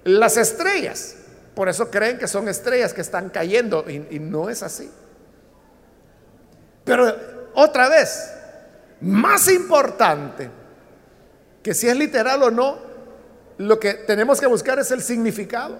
[0.03, 1.15] las estrellas.
[1.61, 4.89] Por eso creen que son estrellas que están cayendo y, no es así.
[6.83, 7.15] Pero
[7.53, 8.33] otra vez,
[8.99, 10.49] más importante
[11.61, 12.79] que si es literal o no,
[13.59, 15.77] lo que tenemos que buscar es el significado.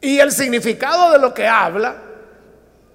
[0.00, 1.96] Y el significado de lo que habla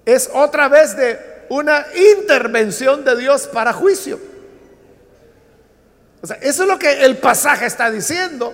[0.04, 4.18] es otra vez de una intervención de Dios para juicio.
[6.20, 8.52] O sea, eso es lo que el pasaje está diciendo,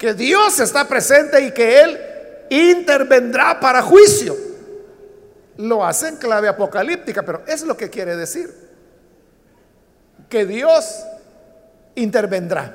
[0.00, 2.00] que Dios está presente y que Él
[2.48, 4.34] intervendrá para juicio.
[5.58, 8.50] Lo hace en clave apocalíptica, pero es lo que quiere decir.
[10.30, 11.04] Que Dios
[11.96, 12.74] intervendrá.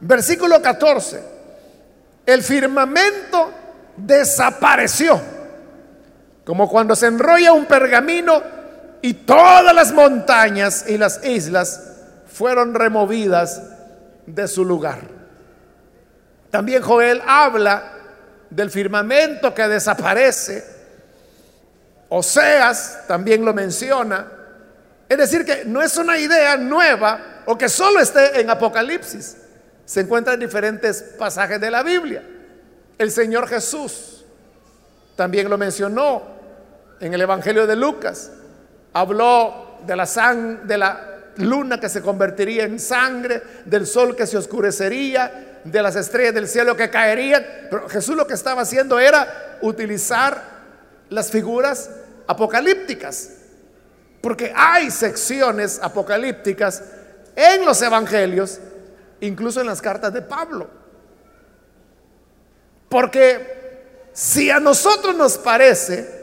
[0.00, 1.22] Versículo 14.
[2.24, 3.52] El firmamento
[3.98, 5.20] desapareció,
[6.46, 8.42] como cuando se enrolla un pergamino
[9.02, 11.90] y todas las montañas y las islas
[12.26, 13.73] fueron removidas
[14.26, 15.00] de su lugar.
[16.50, 17.92] También Joel habla
[18.50, 20.64] del firmamento que desaparece.
[22.08, 24.30] Oseas también lo menciona.
[25.08, 29.36] Es decir, que no es una idea nueva o que solo esté en Apocalipsis.
[29.84, 32.22] Se encuentra en diferentes pasajes de la Biblia.
[32.96, 34.24] El Señor Jesús
[35.16, 36.22] también lo mencionó
[37.00, 38.30] en el Evangelio de Lucas.
[38.92, 40.06] Habló de la,
[40.64, 45.96] de la luna que se convertiría en sangre, del sol que se oscurecería, de las
[45.96, 47.44] estrellas del cielo que caerían.
[47.70, 50.42] Pero Jesús lo que estaba haciendo era utilizar
[51.08, 51.90] las figuras
[52.26, 53.30] apocalípticas.
[54.20, 56.82] Porque hay secciones apocalípticas
[57.36, 58.60] en los evangelios,
[59.20, 60.68] incluso en las cartas de Pablo.
[62.88, 66.22] Porque si a nosotros nos parece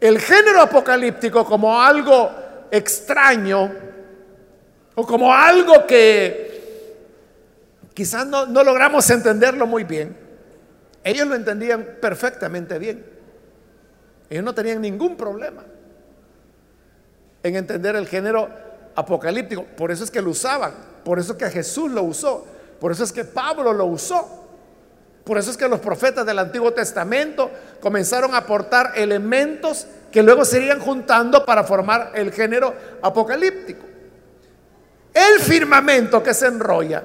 [0.00, 2.30] el género apocalíptico como algo
[2.70, 3.72] extraño
[4.94, 6.52] o como algo que
[7.94, 10.16] Quizás no, logramos entenderlo muy bien.
[11.04, 13.04] Ellos lo entendían perfectamente bien.
[14.30, 15.64] Ellos no tenían ningún problema
[17.42, 18.48] en entender el género
[18.94, 19.64] apocalíptico.
[19.76, 20.72] Por eso es que lo usaban.
[21.04, 22.46] Por eso es que Jesús lo usó.
[22.80, 24.38] Por eso es que Pablo lo usó.
[25.24, 27.50] Por eso es que los profetas del Antiguo Testamento
[27.80, 33.91] comenzaron a aportar elementos que luego se irían juntando para formar el género apocalíptico.
[35.14, 37.04] El firmamento que se enrolla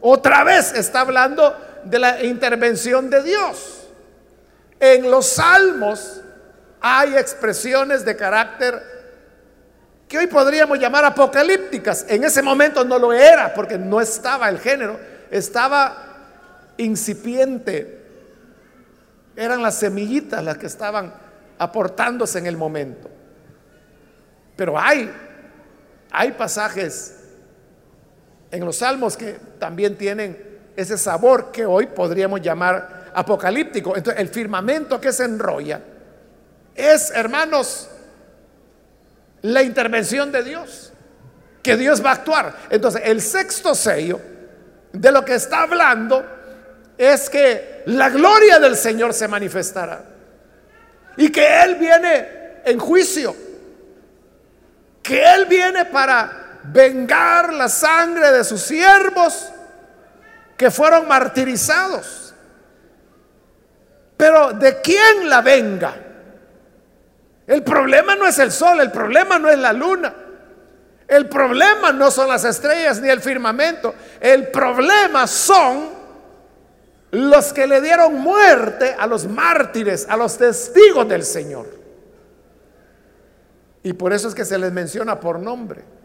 [0.00, 3.88] otra vez está hablando de la intervención de Dios.
[4.78, 6.20] En los salmos
[6.80, 8.80] hay expresiones de carácter
[10.06, 12.06] que hoy podríamos llamar apocalípticas.
[12.08, 14.98] En ese momento no lo era porque no estaba el género,
[15.30, 17.98] estaba incipiente.
[19.36, 21.12] Eran las semillitas las que estaban
[21.58, 23.10] aportándose en el momento.
[24.56, 25.12] Pero hay,
[26.10, 27.17] hay pasajes
[28.50, 33.96] en los salmos que también tienen ese sabor que hoy podríamos llamar apocalíptico.
[33.96, 35.80] Entonces, el firmamento que se enrolla
[36.74, 37.88] es, hermanos,
[39.42, 40.92] la intervención de Dios,
[41.62, 42.54] que Dios va a actuar.
[42.70, 44.20] Entonces, el sexto sello
[44.92, 46.24] de lo que está hablando
[46.96, 50.04] es que la gloria del Señor se manifestará
[51.16, 52.28] y que Él viene
[52.64, 53.34] en juicio,
[55.02, 59.50] que Él viene para vengar la sangre de sus siervos
[60.56, 62.34] que fueron martirizados.
[64.16, 65.94] Pero ¿de quién la venga?
[67.46, 70.14] El problema no es el sol, el problema no es la luna.
[71.06, 73.94] El problema no son las estrellas ni el firmamento.
[74.20, 75.88] El problema son
[77.12, 81.66] los que le dieron muerte a los mártires, a los testigos del Señor.
[83.82, 85.97] Y por eso es que se les menciona por nombre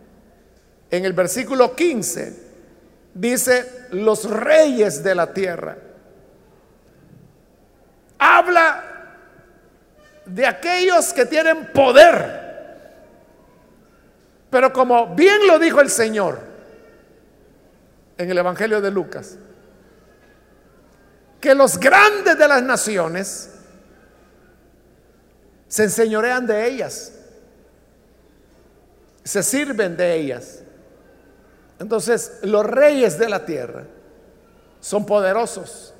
[0.93, 2.35] en el versículo 15
[3.15, 5.75] dice los reyes de la tierra.
[8.19, 8.83] Habla
[10.23, 12.41] de aquellos que tienen poder.
[14.51, 16.39] Pero como bien lo dijo el Señor
[18.19, 19.39] en el Evangelio de Lucas,
[21.41, 23.49] que los grandes de las naciones
[25.67, 27.13] se enseñorean de ellas,
[29.23, 30.59] se sirven de ellas.
[31.79, 33.83] Entonces, los reyes de la tierra
[34.79, 35.93] son poderosos,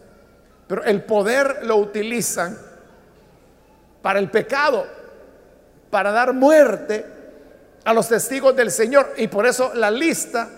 [0.68, 2.58] pero el poder lo utilizan
[4.02, 4.86] para el pecado,
[5.90, 7.06] para dar muerte
[7.86, 9.14] a los testigos del Señor.
[9.18, 10.50] Y por eso la lista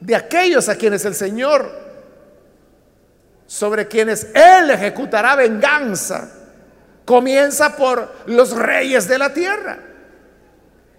[0.00, 1.70] de aquellos a quienes el Señor,
[3.46, 6.30] sobre quienes Él ejecutará venganza,
[7.04, 9.78] comienza por los reyes de la tierra.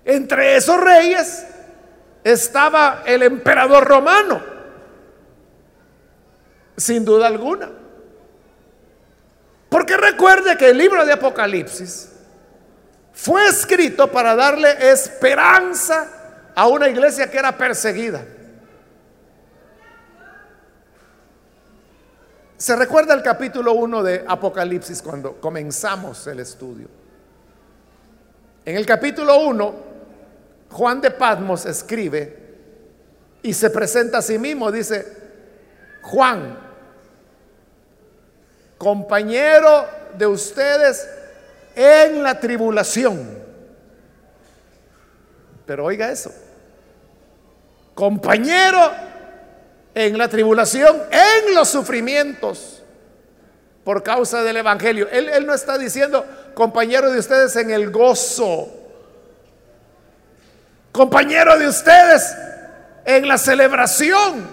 [0.05, 1.45] Entre esos reyes
[2.23, 4.41] estaba el emperador romano,
[6.77, 7.69] sin duda alguna.
[9.69, 12.11] Porque recuerde que el libro de Apocalipsis
[13.13, 18.23] fue escrito para darle esperanza a una iglesia que era perseguida.
[22.57, 26.87] Se recuerda el capítulo 1 de Apocalipsis cuando comenzamos el estudio.
[28.63, 29.92] En el capítulo 1,
[30.73, 32.35] Juan de Patmos escribe
[33.43, 35.05] y se presenta a sí mismo, dice,
[36.01, 36.57] Juan,
[38.77, 41.07] compañero de ustedes
[41.75, 43.43] en la tribulación.
[45.65, 46.33] Pero oiga eso,
[47.93, 48.91] compañero
[49.93, 52.81] en la tribulación, en los sufrimientos
[53.83, 55.07] por causa del Evangelio.
[55.11, 58.82] Él, no está diciendo, compañero de ustedes en el gozo,
[60.93, 62.33] compañero de ustedes
[63.03, 64.47] en la celebración.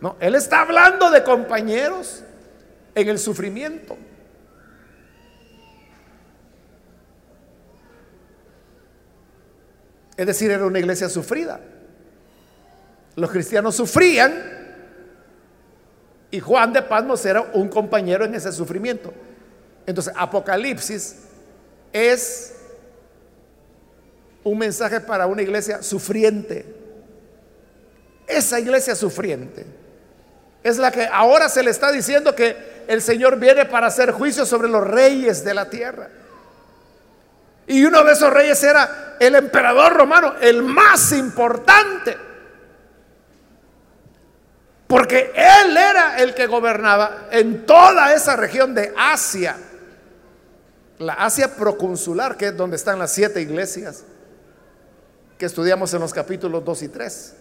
[0.00, 2.24] No, él está hablando de compañeros
[2.94, 3.96] en el sufrimiento.
[10.16, 11.60] Es decir, era una iglesia sufrida.
[13.16, 14.32] Los cristianos sufrían
[16.30, 19.12] y Juan de Pasmos era un compañero en ese sufrimiento.
[19.86, 21.16] Entonces, Apocalipsis
[21.92, 22.54] es
[24.44, 26.64] un mensaje para una iglesia sufriente.
[28.26, 29.66] Esa iglesia sufriente
[30.62, 34.46] es la que ahora se le está diciendo que el Señor viene para hacer juicio
[34.46, 36.08] sobre los reyes de la tierra.
[37.66, 42.16] Y uno de esos reyes era el emperador romano, el más importante.
[44.86, 49.56] Porque él era el que gobernaba en toda esa región de Asia.
[50.98, 54.04] La Asia proconsular, que es donde están las siete iglesias
[55.38, 57.34] que estudiamos en los capítulos 2 y 3.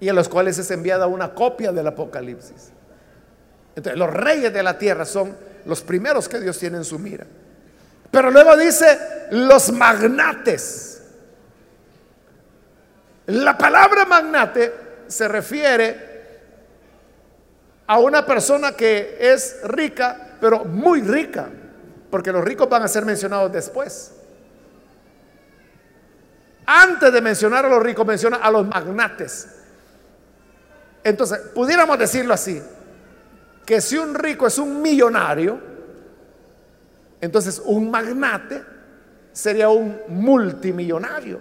[0.00, 2.70] Y en los cuales es enviada una copia del Apocalipsis.
[3.76, 7.26] Entonces, los reyes de la tierra son los primeros que Dios tiene en su mira.
[8.10, 8.98] Pero luego dice
[9.30, 11.02] los magnates.
[13.26, 14.72] La palabra magnate
[15.06, 16.12] se refiere
[17.86, 21.48] a una persona que es rica, pero muy rica,
[22.10, 24.12] porque los ricos van a ser mencionados después.
[26.66, 29.48] Antes de mencionar a los ricos, menciona a los magnates.
[31.04, 32.62] Entonces, pudiéramos decirlo así,
[33.66, 35.60] que si un rico es un millonario,
[37.20, 38.62] entonces un magnate
[39.32, 41.40] sería un multimillonario.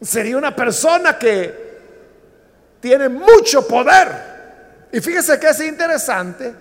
[0.00, 1.64] Sería una persona que
[2.80, 4.34] tiene mucho poder
[4.92, 6.54] y fíjese que es interesante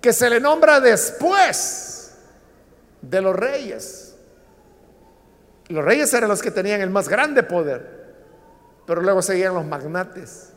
[0.00, 2.12] que se le nombra después
[3.00, 4.03] de los reyes.
[5.68, 8.14] Los reyes eran los que tenían el más grande poder,
[8.86, 10.50] pero luego seguían los magnates.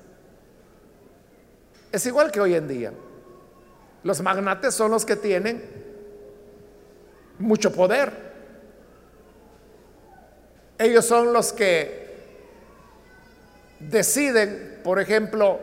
[1.92, 2.92] Es igual que hoy en día.
[4.04, 5.64] Los magnates son los que tienen
[7.40, 8.28] mucho poder.
[10.78, 12.08] Ellos son los que
[13.80, 15.60] deciden, por ejemplo,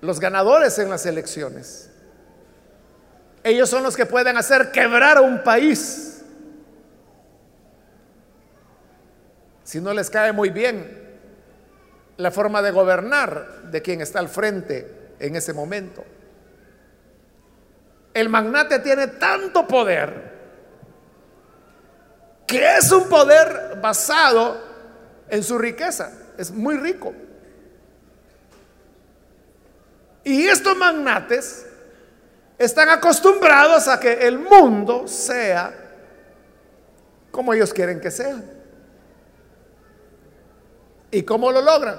[0.00, 1.90] los ganadores en las elecciones.
[3.42, 6.15] Ellos son los que pueden hacer quebrar a un país.
[9.66, 11.18] Si no les cae muy bien
[12.18, 16.04] la forma de gobernar de quien está al frente en ese momento.
[18.14, 20.36] El magnate tiene tanto poder
[22.46, 24.62] que es un poder basado
[25.28, 26.12] en su riqueza.
[26.38, 27.12] Es muy rico.
[30.22, 31.66] Y estos magnates
[32.56, 35.74] están acostumbrados a que el mundo sea
[37.32, 38.40] como ellos quieren que sea.
[41.16, 41.98] ¿Y cómo lo logran?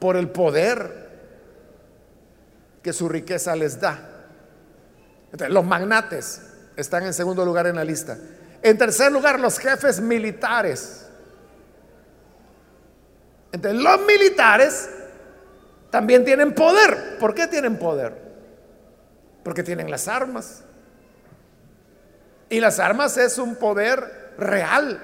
[0.00, 1.10] Por el poder
[2.82, 4.00] que su riqueza les da.
[5.50, 6.40] Los magnates
[6.74, 8.16] están en segundo lugar en la lista.
[8.62, 11.04] En tercer lugar, los jefes militares.
[13.52, 14.88] Entonces, los militares
[15.90, 17.18] también tienen poder.
[17.18, 18.14] ¿Por qué tienen poder?
[19.44, 20.64] Porque tienen las armas.
[22.48, 25.02] Y las armas es un poder real.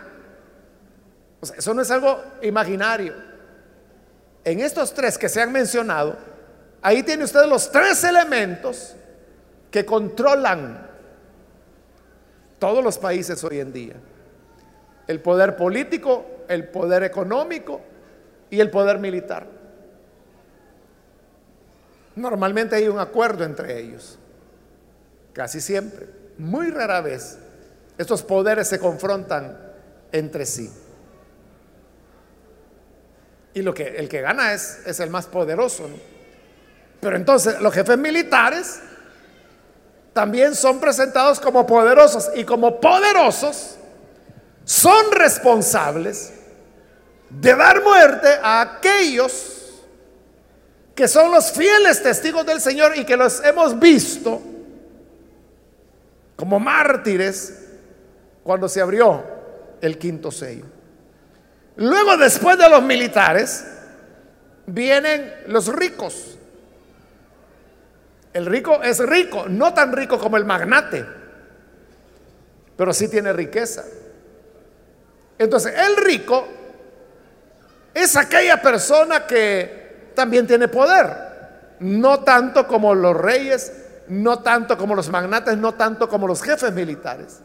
[1.42, 3.34] eso no es algo imaginario.
[4.45, 6.16] En estos tres que se han mencionado,
[6.82, 8.95] ahí tiene usted los tres elementos
[9.70, 10.92] que controlan
[12.59, 13.95] Todos los países hoy en día.
[15.07, 17.80] El poder político, el poder económico
[18.49, 19.47] y el poder militar.
[22.16, 24.18] Normalmente hay un acuerdo entre ellos.
[25.32, 26.09] Casi siempre.
[26.38, 27.38] Muy rara vez
[27.99, 29.57] estos poderes se confrontan
[30.12, 30.70] entre sí.
[33.55, 35.88] Y lo que, el que gana es, es el más poderoso.
[37.00, 38.80] Pero entonces los jefes militares
[40.12, 43.76] también son presentados como poderosos y como poderosos
[44.64, 46.32] son responsables
[47.28, 49.82] de dar muerte a aquellos
[50.94, 54.40] que son los fieles testigos del Señor y que los hemos visto
[56.36, 57.61] como mártires
[58.42, 59.24] cuando se abrió
[59.80, 60.74] el quinto sello.
[61.77, 63.64] Luego, después de los militares,
[64.66, 66.39] vienen los ricos.
[68.33, 71.05] El rico es rico, no tan rico como el magnate,
[72.77, 73.85] pero sí tiene riqueza.
[75.39, 76.47] Entonces, el rico
[77.93, 83.72] es aquella persona que también tiene poder, no tanto como los reyes,
[84.09, 87.41] no tanto como los magnates, no tanto como los jefes militares,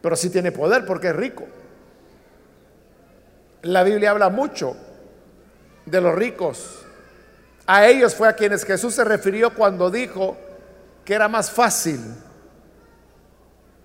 [0.00, 1.46] pero sí tiene poder porque es rico.
[3.66, 4.76] La Biblia habla mucho
[5.86, 6.84] de los ricos.
[7.66, 10.36] A ellos fue a quienes Jesús se refirió cuando dijo
[11.04, 12.00] que era más fácil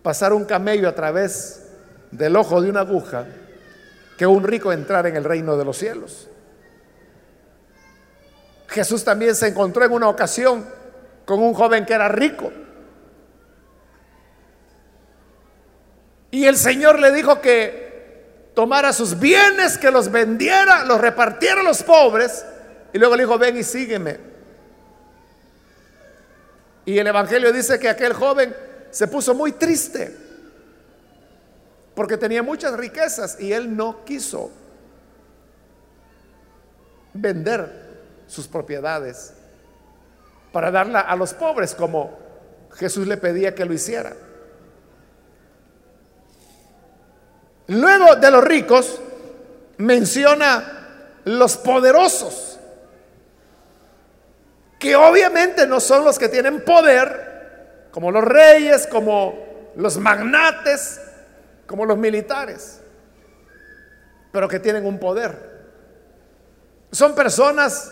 [0.03, 1.67] pasar un camello a través
[2.11, 3.25] del ojo de una aguja
[4.17, 6.27] que un rico entrar en el reino de los cielos.
[8.67, 10.63] Jesús también se encontró en una ocasión
[11.25, 12.51] con un joven que era rico.
[16.29, 17.90] Y el Señor le dijo que
[18.53, 22.45] tomara sus bienes, que los vendiera, los repartiera a los pobres.
[22.93, 24.19] Y luego le dijo, ven y sígueme.
[26.85, 28.55] Y el Evangelio dice que aquel joven
[28.89, 30.15] se puso muy triste
[31.95, 34.51] porque tenía muchas riquezas y él no quiso
[37.13, 37.69] vender
[38.27, 39.33] sus propiedades
[40.51, 42.17] para darla a los pobres como
[42.73, 44.15] Jesús le pedía que lo hiciera.
[47.71, 48.99] Luego de los ricos
[49.77, 52.59] menciona los poderosos,
[54.77, 60.99] que obviamente no son los que tienen poder, como los reyes, como los magnates,
[61.65, 62.81] como los militares,
[64.33, 65.61] pero que tienen un poder.
[66.91, 67.89] Son personas,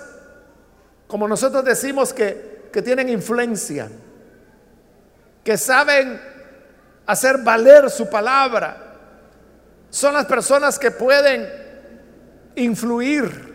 [1.08, 3.88] como nosotros decimos, que, que tienen influencia,
[5.42, 6.20] que saben
[7.06, 8.88] hacer valer su palabra
[9.90, 11.48] son las personas que pueden
[12.56, 13.50] influir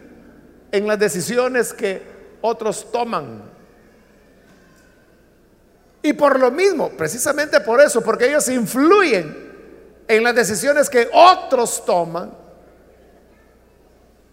[0.73, 2.03] en las decisiones que
[2.41, 3.43] otros toman.
[6.03, 9.53] Y por lo mismo, precisamente por eso, porque ellos influyen
[10.07, 12.37] en las decisiones que otros toman,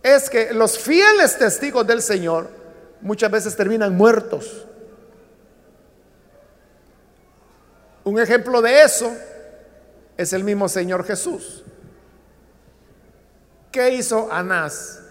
[0.04, 2.50] es que los fieles testigos del Señor
[3.02, 4.66] muchas veces terminan muertos.
[8.04, 9.16] Un ejemplo de eso
[10.18, 11.61] es el mismo Señor Jesús.
[13.72, 15.02] ¿Qué hizo Anás?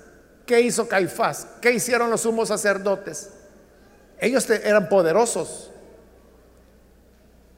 [0.47, 1.47] ¿Qué hizo Caifás?
[1.61, 3.31] ¿Qué hicieron los sumos sacerdotes?
[4.19, 5.71] Ellos eran poderosos,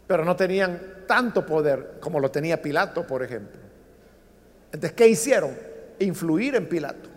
[0.06, 3.60] pero no tenían tanto poder como lo tenía Pilato, por ejemplo.
[4.66, 5.58] Entonces, ¿qué hicieron?
[5.98, 7.08] Influir en Pilato.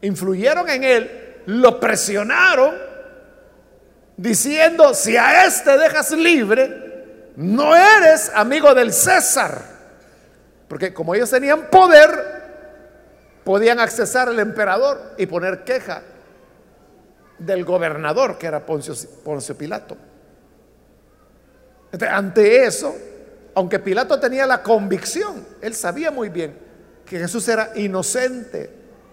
[0.00, 2.74] Influyeron en él, lo presionaron,
[4.16, 9.71] diciendo, si a este dejas libre, no eres amigo del César.
[10.72, 12.08] Porque como ellos tenían poder,
[13.44, 16.00] podían accesar al emperador y poner queja
[17.38, 18.94] del gobernador, que era Poncio,
[19.58, 19.98] Pilato.
[22.10, 22.96] ante eso,
[23.54, 26.58] aunque Pilato tenía la convicción, él sabía muy bien
[27.04, 28.70] que Jesús era inocente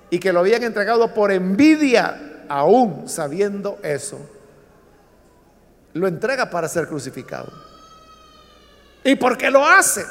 [0.10, 4.18] y que lo habían entregado por envidia, aún sabiendo eso,
[5.92, 7.52] lo entrega para ser crucificado.
[9.04, 10.06] ¿Y por qué lo hace?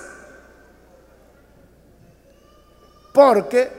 [3.13, 3.71] Porque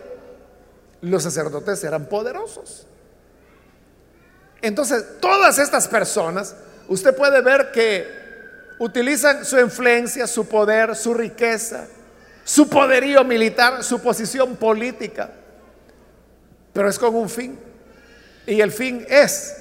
[1.02, 2.86] los sacerdotes eran poderosos.
[4.62, 6.56] Entonces, todas estas personas,
[6.88, 8.08] usted puede ver que
[8.80, 11.88] utilizan su influencia, su poder, su riqueza,
[12.44, 15.30] su poderío militar, su posición política,
[16.74, 17.60] pero es con un fin.
[18.46, 19.56] Y el fin es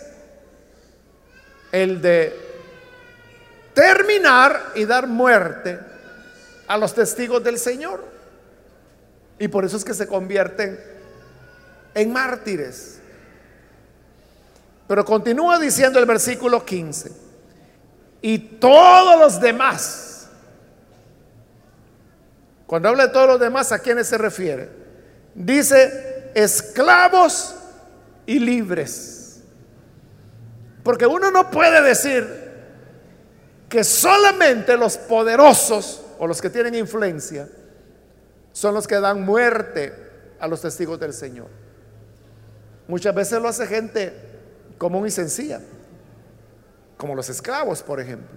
[1.70, 2.34] el de
[3.74, 5.78] terminar y dar muerte
[6.66, 8.17] a los testigos del Señor.
[9.38, 10.78] Y por eso es que se convierten
[11.94, 12.98] en mártires.
[14.86, 17.28] Pero continúa diciendo el versículo 15.
[18.20, 20.28] y todos los demás.
[22.66, 24.68] Cuando habla de todos los demás, ¿a quiénes se refiere?
[25.34, 27.54] Dice esclavos
[28.26, 29.40] y libres.
[30.82, 32.48] Porque uno no puede decir
[33.68, 37.48] que solamente los poderosos o los que tienen influencia
[38.58, 39.94] son los que dan muerte
[40.40, 41.46] a los testigos del Señor.
[42.88, 44.12] Muchas veces lo hace gente
[44.78, 45.60] común y sencilla,
[46.96, 48.36] como los esclavos, por ejemplo,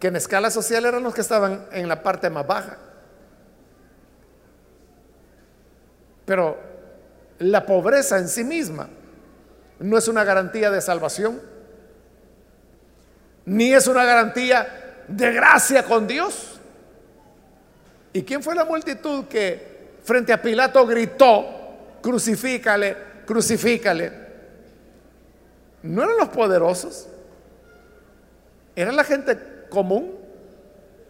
[0.00, 2.78] que en escala social eran los que estaban en la parte más baja.
[6.24, 6.56] Pero
[7.38, 8.88] la pobreza en sí misma
[9.78, 11.38] no es una garantía de salvación,
[13.44, 16.51] ni es una garantía de gracia con Dios.
[18.12, 21.46] ¿Y quién fue la multitud que frente a Pilato gritó,
[22.02, 24.12] crucifícale, crucifícale?
[25.82, 27.08] No eran los poderosos,
[28.76, 30.14] eran la gente común,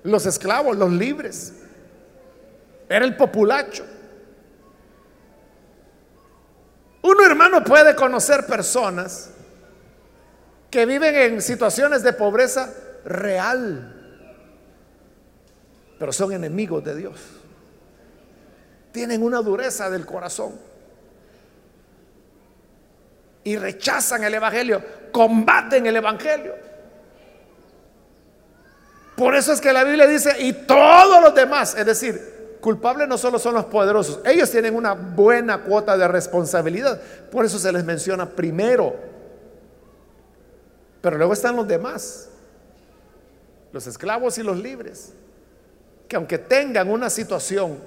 [0.04, 1.54] los esclavos, los libres,
[2.88, 3.84] era el populacho.
[7.02, 9.30] Uno hermano puede conocer personas
[10.70, 12.72] que viven en situaciones de pobreza
[13.04, 14.01] real,
[16.02, 17.14] pero son enemigos de Dios.
[18.90, 20.54] Tienen una dureza del corazón
[23.44, 24.82] y rechazan el Evangelio,
[25.12, 26.54] combaten el Evangelio.
[29.14, 33.16] Por eso es que la Biblia dice, y todos los demás, es decir, culpables no
[33.16, 37.00] solo son los poderosos, ellos tienen una buena cuota de responsabilidad,
[37.30, 38.96] por eso se les menciona primero.
[41.00, 42.28] Pero luego están los demás,
[43.70, 45.12] los esclavos y los libres
[46.12, 47.78] que aunque tengan una situación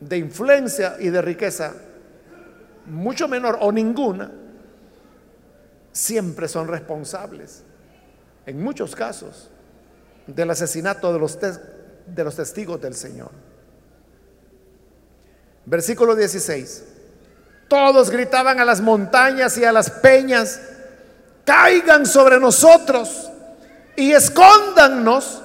[0.00, 1.72] de influencia y de riqueza
[2.84, 4.30] mucho menor o ninguna,
[5.92, 7.62] siempre son responsables,
[8.44, 9.48] en muchos casos,
[10.26, 13.30] del asesinato de los, de los testigos del Señor.
[15.64, 16.84] Versículo 16.
[17.66, 20.60] Todos gritaban a las montañas y a las peñas,
[21.46, 23.30] caigan sobre nosotros
[23.96, 25.40] y escóndannos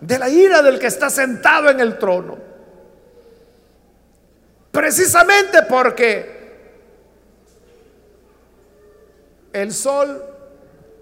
[0.00, 2.38] de la ira del que está sentado en el trono.
[4.70, 6.34] Precisamente porque
[9.52, 10.22] el sol,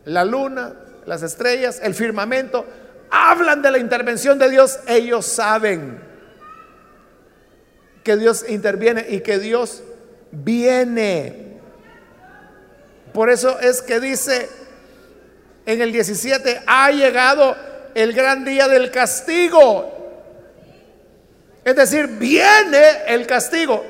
[0.05, 0.75] la luna,
[1.07, 2.67] las estrellas, el firmamento,
[3.11, 6.01] hablan de la intervención de Dios, ellos saben
[8.05, 9.83] que Dios interviene y que Dios
[10.31, 11.59] viene.
[13.13, 14.49] Por eso es que dice
[15.67, 17.57] en el 17, ha llegado
[17.95, 19.91] el gran día del castigo.
[21.65, 23.85] Es decir, viene el castigo,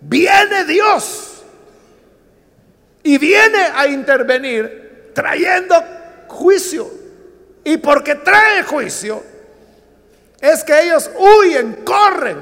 [0.00, 1.42] viene Dios
[3.02, 5.82] y viene a intervenir trayendo
[6.28, 6.90] juicio.
[7.64, 9.22] Y porque trae juicio,
[10.40, 12.38] es que ellos huyen, corren,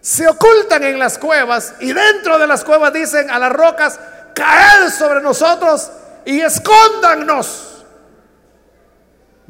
[0.00, 4.00] se ocultan en las cuevas y dentro de las cuevas dicen a las rocas,
[4.34, 5.90] caed sobre nosotros
[6.24, 7.71] y escóndannos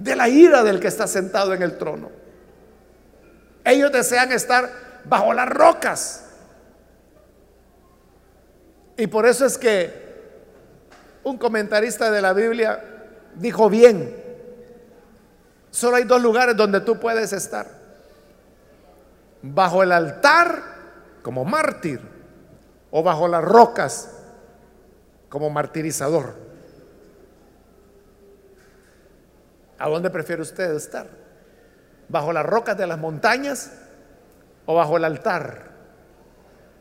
[0.02, 2.10] de la ira del que está sentado en el trono.
[3.64, 4.68] Ellos desean estar
[5.04, 6.24] bajo las rocas.
[8.96, 10.02] Y por eso es que
[11.22, 12.82] un comentarista de la Biblia
[13.36, 14.14] dijo bien,
[15.70, 17.66] solo hay dos lugares donde tú puedes estar.
[19.40, 20.62] Bajo el altar
[21.22, 22.00] como mártir
[22.90, 24.10] o bajo las rocas
[25.28, 26.51] como martirizador.
[29.82, 31.08] ¿A dónde prefiere usted estar?
[32.08, 33.72] ¿Bajo las rocas de las montañas
[34.64, 35.72] o bajo el altar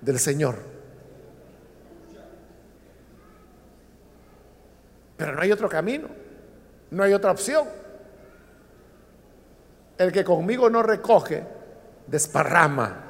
[0.01, 0.59] del Señor?
[5.17, 6.09] Pero no hay otro camino,
[6.91, 7.67] no hay otra opción.
[9.97, 11.43] El que conmigo no recoge,
[12.05, 13.03] desparrama,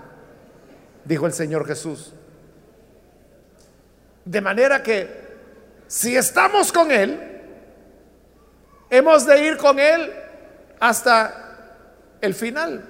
[1.03, 2.13] dijo el Señor Jesús.
[4.23, 5.09] De manera que
[5.87, 7.30] si estamos con Él,
[8.91, 10.13] Hemos de ir con Él
[10.81, 11.33] hasta
[12.19, 12.83] el final,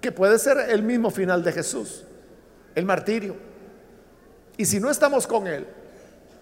[0.00, 2.04] que puede ser el mismo final de Jesús,
[2.76, 3.34] el martirio.
[4.56, 5.66] Y si no estamos con Él,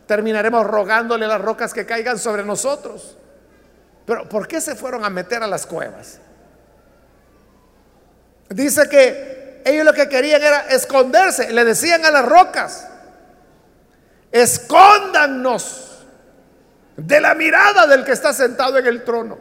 [0.06, 3.16] terminaremos rogándole las rocas que caigan sobre nosotros.
[4.04, 6.20] Pero ¿por qué se fueron a meter a las cuevas?
[8.50, 11.50] Dice que ellos lo que querían era esconderse.
[11.54, 12.86] Le decían a las rocas,
[14.30, 15.87] escóndanos
[16.98, 19.38] de la mirada del que está sentado en el trono.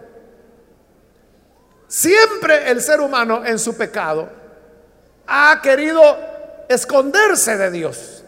[1.88, 4.30] Siempre el ser humano en su pecado
[5.26, 6.01] ha querido
[6.70, 8.24] esconderse de Dios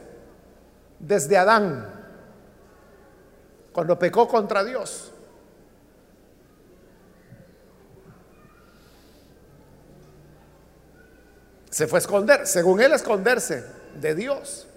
[0.97, 1.87] desde Adán,
[3.71, 5.11] cuando pecó contra Dios.
[11.69, 13.63] Se fue a esconder, según él, esconderse
[13.93, 14.67] de Dios.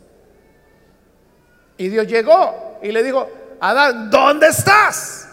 [1.78, 3.28] Y Dios llegó y le dijo,
[3.64, 5.28] Adán, ¿dónde estás?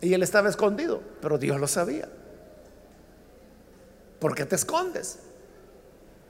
[0.00, 2.08] Y él estaba escondido, pero Dios lo sabía.
[4.20, 5.18] ¿Por qué te escondes?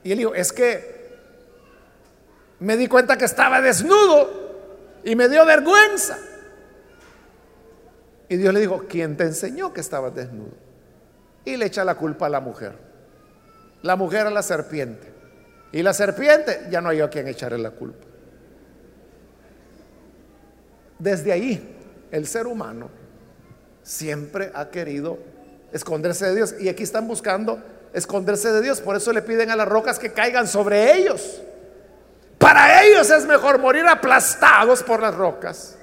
[0.03, 1.19] Y él dijo, es que
[2.61, 4.31] me di cuenta que estaba desnudo
[5.05, 6.17] y me dio vergüenza.
[8.31, 10.55] Y Dios le dijo, ¿quién te enseñó que estabas desnudo?
[11.45, 12.73] Y le echa la culpa a la mujer.
[13.83, 15.13] La mujer a la serpiente.
[15.73, 18.08] Y la serpiente ya no hay a quien echarle la culpa.
[20.99, 21.77] Desde ahí,
[22.11, 22.91] el ser humano
[23.83, 25.19] siempre ha querido
[25.73, 26.55] esconderse de Dios.
[26.59, 28.81] Y aquí están buscando esconderse de Dios.
[28.81, 31.41] Por eso le piden a las rocas que caigan sobre ellos.
[32.39, 35.77] Para ellos es mejor morir aplastados por las rocas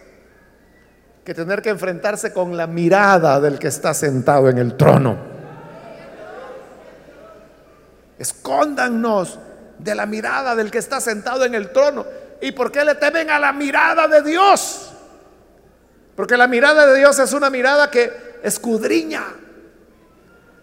[1.26, 5.18] que tener que enfrentarse con la mirada del que está sentado en el trono.
[8.20, 9.40] Escóndanos
[9.80, 12.06] de la mirada del que está sentado en el trono.
[12.42, 14.85] ¿Y por qué le temen a la mirada de Dios?
[16.16, 19.24] Porque la mirada de Dios es una mirada que escudriña,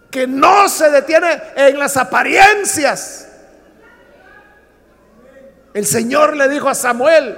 [0.09, 3.29] que no se detiene en las apariencias.
[5.73, 7.37] El Señor le dijo a Samuel,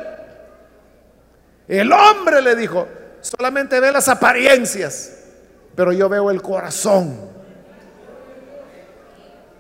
[1.68, 2.88] el hombre le dijo,
[3.22, 5.18] solamente ve las apariencias,
[5.76, 7.30] pero yo veo el corazón.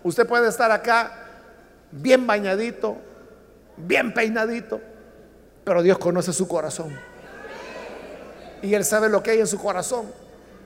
[0.03, 1.11] Usted puede estar acá
[1.91, 2.97] bien bañadito,
[3.75, 4.79] bien peinadito,
[5.63, 6.95] pero Dios conoce su corazón.
[8.65, 10.11] Y Él sabe lo que hay en su corazón.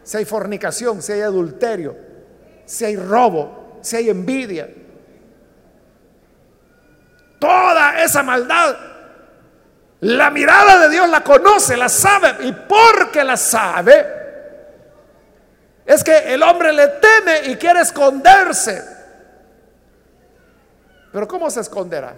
[0.03, 1.97] Si hay fornicación, si hay adulterio,
[2.65, 4.69] si hay robo, si hay envidia.
[7.39, 8.73] Toda esa maldad,
[9.99, 12.37] la mirada de Dios la conoce, la sabe.
[12.47, 14.05] Y porque la sabe,
[15.85, 18.81] es que el hombre le teme y quiere esconderse.
[21.11, 22.15] Pero ¿cómo se esconderá?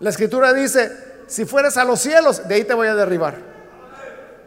[0.00, 0.90] La escritura dice,
[1.28, 3.51] si fueres a los cielos, de ahí te voy a derribar.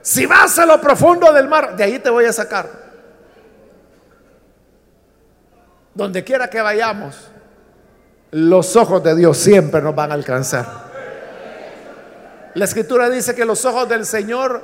[0.05, 2.69] Si vas a lo profundo del mar, de ahí te voy a sacar.
[5.95, 7.31] Donde quiera que vayamos,
[8.29, 10.67] los ojos de Dios siempre nos van a alcanzar.
[12.53, 14.61] La escritura dice que los ojos del Señor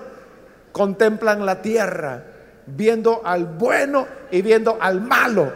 [0.72, 2.24] contemplan la tierra,
[2.68, 5.52] viendo al bueno y viendo al malo.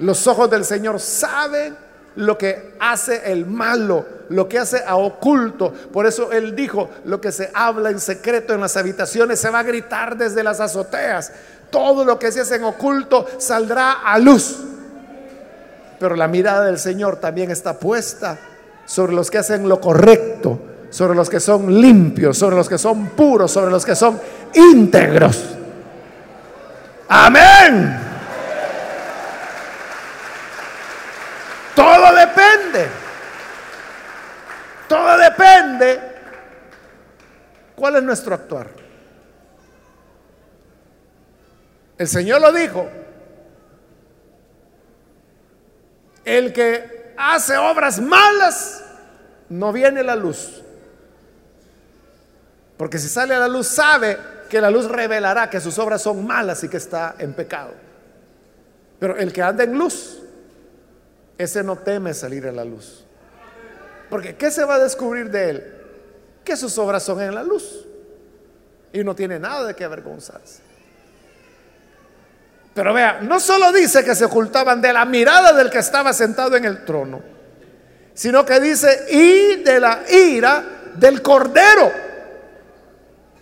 [0.00, 1.76] Los ojos del Señor saben
[2.16, 5.72] lo que hace el malo, lo que hace a oculto.
[5.92, 9.60] Por eso él dijo, lo que se habla en secreto en las habitaciones se va
[9.60, 11.32] a gritar desde las azoteas.
[11.70, 14.58] Todo lo que se hace en oculto saldrá a luz.
[15.98, 18.38] Pero la mirada del Señor también está puesta
[18.86, 20.58] sobre los que hacen lo correcto,
[20.90, 24.18] sobre los que son limpios, sobre los que son puros, sobre los que son
[24.54, 25.44] íntegros.
[27.08, 28.07] Amén.
[32.08, 32.88] Todo depende.
[34.88, 36.00] Todo depende.
[37.76, 38.68] ¿Cuál es nuestro actuar?
[41.98, 42.88] El Señor lo dijo.
[46.24, 48.82] El que hace obras malas
[49.50, 50.62] no viene la luz.
[52.78, 56.26] Porque si sale a la luz sabe que la luz revelará que sus obras son
[56.26, 57.74] malas y que está en pecado.
[58.98, 60.22] Pero el que anda en luz
[61.38, 63.04] ese no teme salir a la luz.
[64.10, 65.74] Porque ¿qué se va a descubrir de él?
[66.44, 67.86] Que sus obras son en la luz.
[68.92, 70.62] Y no tiene nada de qué avergonzarse.
[72.74, 76.56] Pero vea, no solo dice que se ocultaban de la mirada del que estaba sentado
[76.56, 77.20] en el trono,
[78.14, 80.64] sino que dice, y de la ira
[80.94, 81.90] del cordero.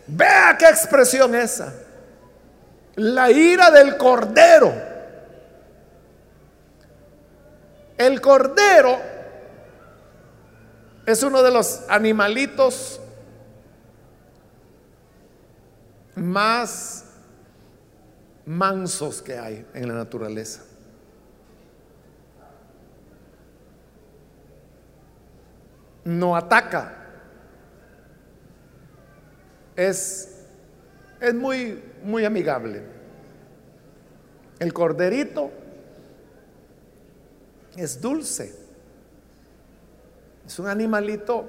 [0.06, 1.72] Vea qué expresión esa.
[2.96, 4.95] La ira del cordero.
[7.98, 8.98] El cordero
[11.06, 13.00] es uno de los animalitos
[16.16, 17.04] más
[18.44, 20.62] mansos que hay en la naturaleza.
[26.04, 27.04] No ataca.
[29.74, 30.44] Es,
[31.20, 32.82] es muy, muy amigable.
[34.58, 35.50] El corderito
[37.76, 38.54] es dulce.
[40.46, 41.44] Es un animalito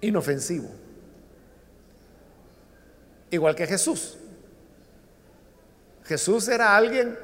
[0.00, 0.68] inofensivo.
[3.30, 4.18] Igual que Jesús.
[6.04, 7.18] Jesús era alguien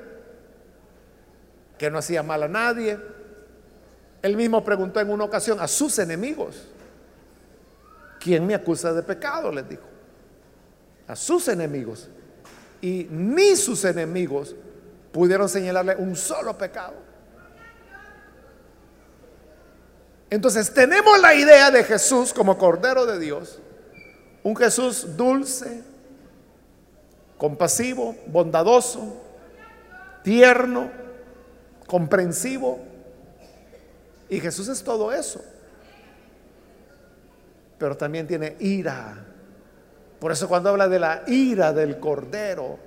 [1.78, 2.98] que no hacía mal a nadie.
[4.22, 6.66] Él mismo preguntó en una ocasión a sus enemigos,
[8.18, 9.52] ¿quién me acusa de pecado?
[9.52, 9.84] Les dijo.
[11.06, 12.08] A sus enemigos.
[12.82, 14.56] y ni sus enemigos
[15.12, 16.94] pudieron señalarle un solo pecado.
[20.30, 23.58] Entonces tenemos la idea de Jesús como Cordero de Dios,
[24.44, 25.82] un Jesús dulce,
[27.36, 29.20] compasivo, bondadoso,
[30.22, 30.90] tierno,
[31.86, 32.78] comprensivo.
[34.28, 35.42] Y Jesús es todo eso.
[37.78, 39.26] Pero también tiene ira.
[40.20, 42.78] Por eso cuando habla de la ira del cordero,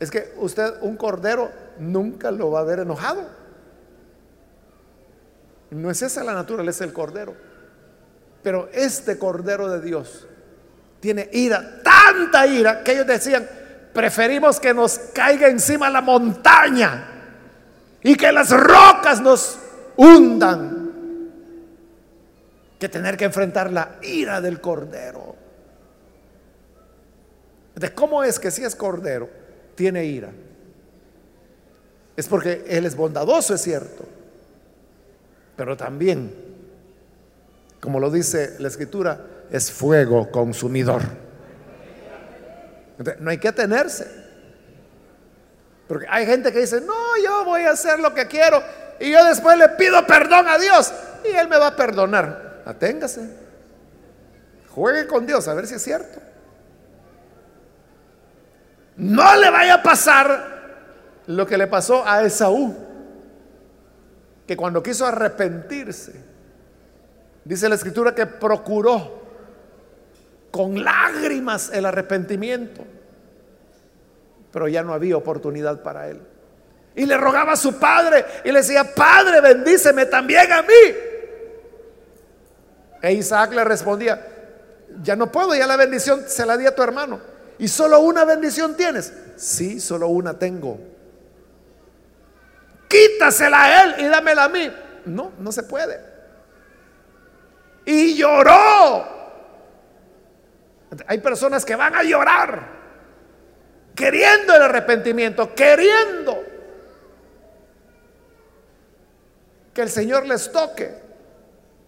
[0.00, 3.28] es que usted un cordero nunca lo va a ver enojado.
[5.70, 7.34] No es esa la naturaleza del cordero.
[8.42, 10.26] Pero este cordero de Dios
[11.00, 13.48] tiene ira, tanta ira, que ellos decían,
[13.92, 17.04] preferimos que nos caiga encima la montaña
[18.02, 19.58] y que las rocas nos
[19.96, 20.92] hundan
[22.78, 25.34] que tener que enfrentar la ira del cordero.
[27.74, 29.28] ¿De cómo es que si es cordero
[29.78, 30.30] tiene ira?
[32.16, 34.04] Es porque Él es bondadoso, es cierto.
[35.56, 36.34] Pero también,
[37.80, 39.20] como lo dice la escritura,
[39.52, 41.02] es fuego consumidor.
[43.20, 44.04] no hay que tenerse.
[45.86, 48.60] Porque hay gente que dice, no, yo voy a hacer lo que quiero
[48.98, 50.92] y yo después le pido perdón a Dios
[51.24, 52.62] y Él me va a perdonar.
[52.66, 53.30] Aténgase.
[54.70, 56.27] Juegue con Dios a ver si es cierto.
[58.98, 60.58] No le vaya a pasar
[61.28, 62.76] lo que le pasó a Esaú,
[64.44, 66.20] que cuando quiso arrepentirse,
[67.44, 69.22] dice la escritura que procuró
[70.50, 72.84] con lágrimas el arrepentimiento,
[74.50, 76.20] pero ya no había oportunidad para él.
[76.96, 80.94] Y le rogaba a su padre y le decía, Padre, bendíceme también a mí.
[83.00, 84.26] E Isaac le respondía,
[85.02, 87.37] ya no puedo, ya la bendición se la di a tu hermano.
[87.58, 89.12] ¿Y solo una bendición tienes?
[89.36, 90.78] Sí, solo una tengo.
[92.88, 94.72] Quítasela a él y dámela a mí.
[95.04, 96.00] No, no se puede.
[97.84, 99.18] Y lloró.
[101.06, 102.78] Hay personas que van a llorar
[103.94, 106.44] queriendo el arrepentimiento, queriendo
[109.74, 110.94] que el Señor les toque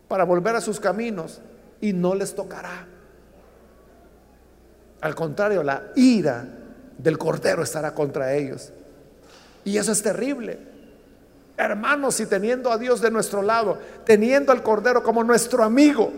[0.09, 1.41] para volver a sus caminos
[1.81, 2.89] y no les tocará.
[5.01, 6.44] Al contrario, la ira
[6.98, 8.72] del Cordero estará contra ellos.
[9.64, 10.59] Y eso es terrible.
[11.57, 16.11] Hermanos, y teniendo a Dios de nuestro lado, teniendo al Cordero como nuestro amigo,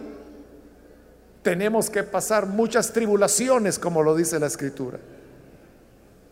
[1.43, 4.99] tenemos que pasar muchas tribulaciones, como lo dice la Escritura.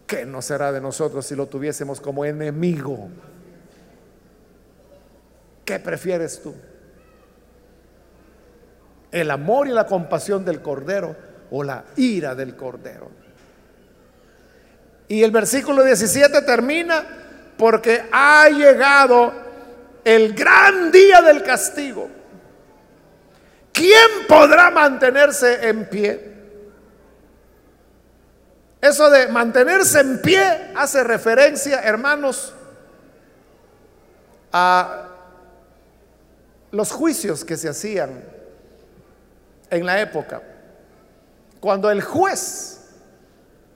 [0.07, 3.09] ¿Qué no será de nosotros si lo tuviésemos como enemigo?
[5.64, 6.55] ¿Qué prefieres tú?
[9.12, 11.16] ¿El amor y la compasión del Cordero?
[11.51, 13.11] O la ira del Cordero.
[15.09, 17.05] Y el versículo 17 termina
[17.57, 19.32] porque ha llegado
[20.05, 22.09] el gran día del castigo.
[23.72, 26.30] ¿Quién podrá mantenerse en pie?
[28.80, 32.55] Eso de mantenerse en pie hace referencia, hermanos,
[34.53, 35.09] a
[36.70, 38.24] los juicios que se hacían
[39.70, 40.42] en la época.
[41.61, 42.81] Cuando el juez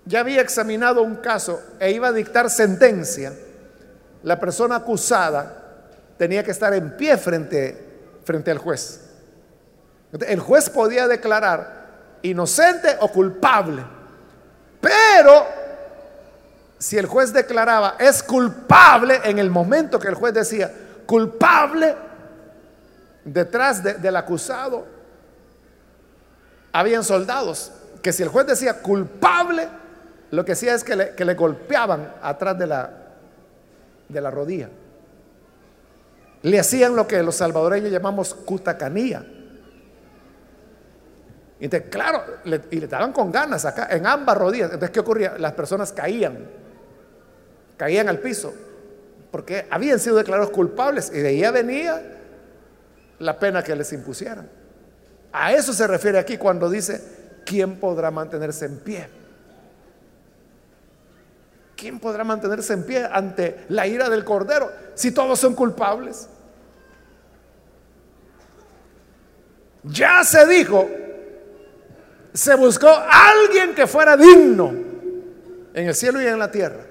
[0.06, 3.32] ya había examinado un caso e iba a dictar sentencia,
[4.22, 5.62] la persona acusada
[6.16, 9.00] tenía que estar en pie frente, frente al juez.
[10.26, 11.84] El juez podía declarar
[12.22, 13.84] inocente o culpable,
[14.80, 15.46] pero
[16.78, 20.72] si el juez declaraba es culpable en el momento que el juez decía
[21.06, 21.96] culpable,
[23.24, 24.93] detrás del acusado
[26.74, 27.70] habían soldados
[28.02, 29.68] que si el juez decía culpable,
[30.32, 32.90] lo que hacía es que le, golpeaban atrás de la,
[34.08, 34.68] de la rodilla.
[36.42, 39.24] Le hacían lo que los salvadoreños llamamos cutacanía.
[41.60, 42.24] Y claro,
[42.70, 44.66] y le daban con ganas acá, en ambas rodillas.
[44.66, 45.38] Entonces, ¿qué ocurría?
[45.38, 46.50] Las personas caían,
[47.76, 48.52] caían al piso,
[49.30, 52.02] porque habían sido declarados culpables y de ahí venía
[53.20, 54.63] la pena que les impusieran.
[55.36, 59.08] A eso se refiere aquí cuando dice, ¿quién podrá mantenerse en pie?
[61.74, 66.28] ¿Quién podrá mantenerse en pie ante la ira del Cordero si todos son culpables?
[69.82, 70.88] Ya se dijo,
[72.32, 74.68] se buscó alguien que fuera digno
[75.74, 76.86] en el cielo y en la tierra.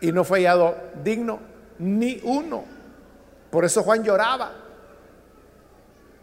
[0.00, 1.38] Y no fue hallado digno
[1.78, 2.64] ni uno.
[3.50, 4.61] Por eso Juan lloraba.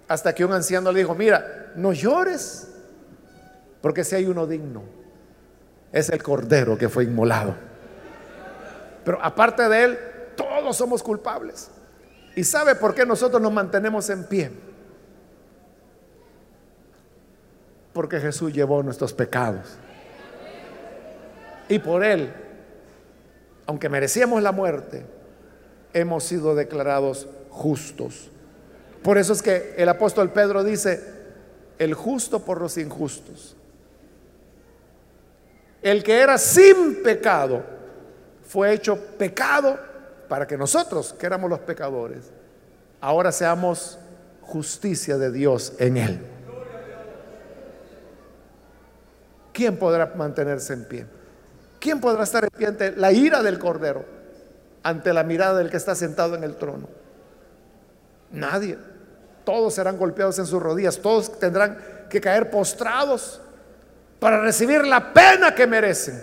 [0.10, 2.68] Hasta que un anciano le dijo, mira, no llores.
[3.80, 4.84] Porque si hay uno digno,
[5.92, 7.56] es el Cordero que fue inmolado.
[9.06, 10.00] Pero aparte de él,
[10.36, 11.70] todos somos culpables.
[12.36, 14.52] ¿Y sabe por qué nosotros nos mantenemos en pie?
[17.94, 19.78] Porque Jesús llevó nuestros pecados.
[21.68, 22.34] Y por él,
[23.68, 25.06] aunque merecíamos la muerte,
[25.94, 28.32] hemos sido declarados justos.
[29.04, 31.02] Por eso es que el apóstol Pedro dice,
[31.78, 33.56] el justo por los injustos.
[35.82, 37.64] El que era sin pecado
[38.44, 39.80] fue hecho pecado
[40.28, 42.32] para que nosotros, que éramos los pecadores,
[43.00, 43.98] ahora seamos
[44.42, 46.20] justicia de Dios en él.
[49.54, 51.06] ¿Quién podrá mantenerse en pie?
[51.80, 54.06] ¿Quién podrá estar en pie ante la ira del Cordero,
[54.84, 56.88] ante la mirada del que está sentado en el trono?
[58.32, 58.78] Nadie.
[59.50, 61.76] Todos serán golpeados en sus rodillas, todos tendrán
[62.08, 63.42] que caer postrados
[64.20, 66.22] para recibir la pena que merecen.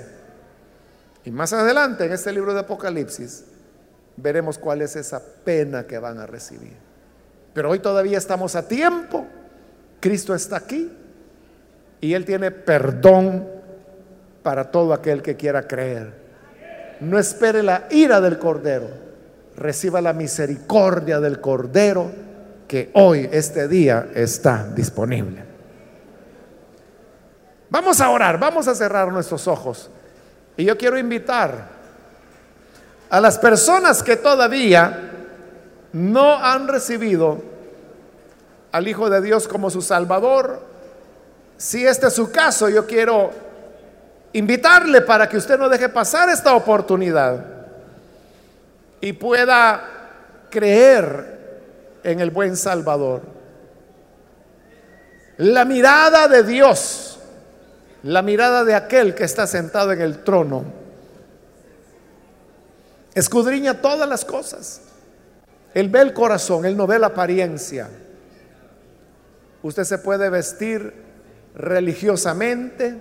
[1.24, 3.44] Y más adelante en este libro de Apocalipsis
[4.16, 6.76] veremos cuál es esa pena que van a recibir.
[7.52, 9.26] Pero hoy todavía estamos a tiempo.
[9.98, 10.88] Cristo está aquí
[12.00, 13.48] y Él tiene perdón
[14.44, 16.14] para todo aquel que quiera creer.
[17.00, 18.86] No espere la ira del Cordero,
[19.56, 22.24] reciba la misericordia del Cordero
[22.66, 25.44] que hoy, este día, está disponible.
[27.70, 29.90] Vamos a orar, vamos a cerrar nuestros ojos.
[30.56, 31.68] Y yo quiero invitar
[33.10, 35.10] a las personas que todavía
[35.92, 37.42] no han recibido
[38.72, 40.62] al Hijo de Dios como su Salvador.
[41.56, 43.30] Si este es su caso, yo quiero
[44.32, 47.44] invitarle para que usted no deje pasar esta oportunidad
[49.00, 49.82] y pueda
[50.50, 51.35] creer
[52.06, 53.22] en el buen Salvador.
[55.38, 57.18] La mirada de Dios,
[58.04, 60.64] la mirada de aquel que está sentado en el trono,
[63.12, 64.82] escudriña todas las cosas.
[65.74, 67.88] Él ve el corazón, él no ve la apariencia.
[69.62, 70.94] Usted se puede vestir
[71.56, 72.96] religiosamente,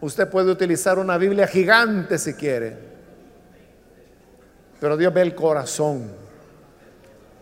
[0.00, 2.76] usted puede utilizar una Biblia gigante si quiere,
[4.80, 6.21] pero Dios ve el corazón.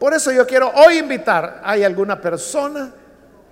[0.00, 2.90] Por eso yo quiero hoy invitar, ¿hay alguna persona,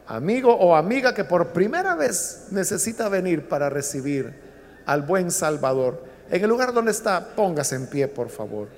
[0.06, 4.32] amigo o amiga que por primera vez necesita venir para recibir
[4.86, 6.02] al buen Salvador?
[6.30, 8.68] En el lugar donde está, póngase en pie, por favor.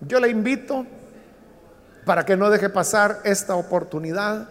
[0.00, 0.86] Yo le invito
[2.06, 4.48] para que no deje pasar esta oportunidad.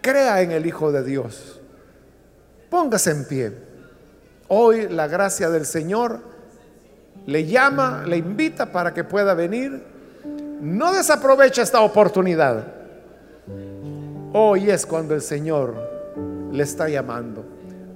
[0.00, 1.60] Crea en el Hijo de Dios.
[2.70, 3.52] Póngase en pie.
[4.46, 6.20] Hoy la gracia del Señor
[7.26, 9.93] le llama, le invita para que pueda venir
[10.60, 12.66] no desaprovecha esta oportunidad.
[14.32, 15.74] Hoy es cuando el Señor
[16.50, 17.44] le está llamando.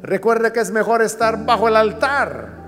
[0.03, 2.59] Recuerde que es mejor estar bajo el altar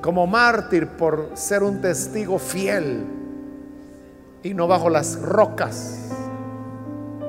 [0.00, 3.04] como mártir por ser un testigo fiel
[4.42, 6.08] y no bajo las rocas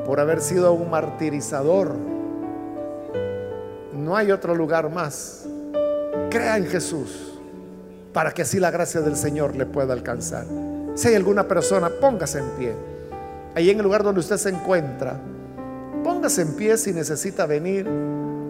[0.05, 1.95] por haber sido un martirizador.
[3.93, 5.45] No hay otro lugar más.
[6.29, 7.28] Crea en Jesús
[8.13, 10.45] para que así la gracia del Señor le pueda alcanzar.
[10.95, 12.73] Si hay alguna persona, póngase en pie.
[13.55, 15.19] Ahí en el lugar donde usted se encuentra,
[16.03, 17.87] póngase en pie si necesita venir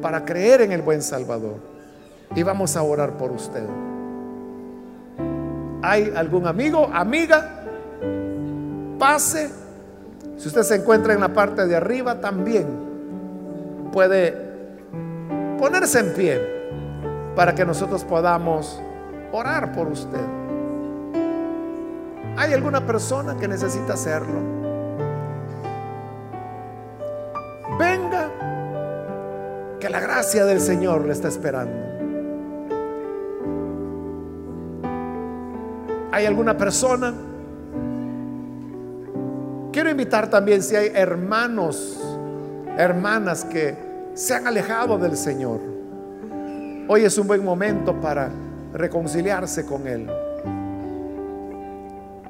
[0.01, 1.57] para creer en el buen Salvador.
[2.36, 3.64] Y vamos a orar por usted.
[5.82, 7.64] ¿Hay algún amigo, amiga?
[8.97, 9.49] Pase.
[10.38, 12.68] Si usted se encuentra en la parte de arriba, también
[13.91, 14.36] puede
[15.57, 16.41] ponerse en pie
[17.36, 18.82] para que nosotros podamos
[19.32, 20.26] orar por usted.
[22.38, 24.40] ¿Hay alguna persona que necesita hacerlo?
[27.78, 28.30] Venga,
[29.80, 31.90] que la gracia del Señor le está esperando.
[36.12, 37.14] ¿Hay alguna persona?
[39.72, 42.02] Quiero invitar también si hay hermanos,
[42.78, 43.78] hermanas que
[44.14, 45.60] se han alejado del Señor.
[46.88, 48.32] Hoy es un buen momento para
[48.74, 50.09] reconciliarse con Él.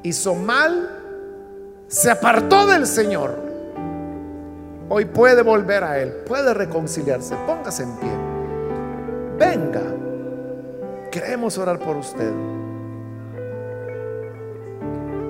[0.03, 0.89] Hizo mal,
[1.87, 3.35] se apartó del Señor.
[4.89, 7.35] Hoy puede volver a Él, puede reconciliarse.
[7.45, 8.11] Póngase en pie.
[9.37, 9.83] Venga,
[11.11, 12.31] queremos orar por usted.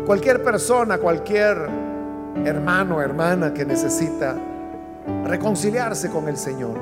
[0.05, 1.69] Cualquier persona, cualquier
[2.45, 4.35] hermano hermana que necesita
[5.25, 6.77] reconciliarse con el Señor.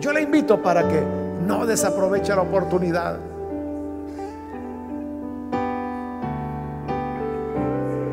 [0.00, 3.16] Yo le invito para que no desaprovecha la oportunidad.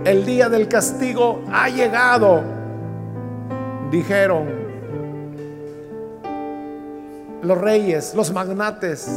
[0.06, 2.42] El día del castigo ha llegado,
[3.92, 4.48] dijeron
[7.42, 9.10] los reyes, los magnates,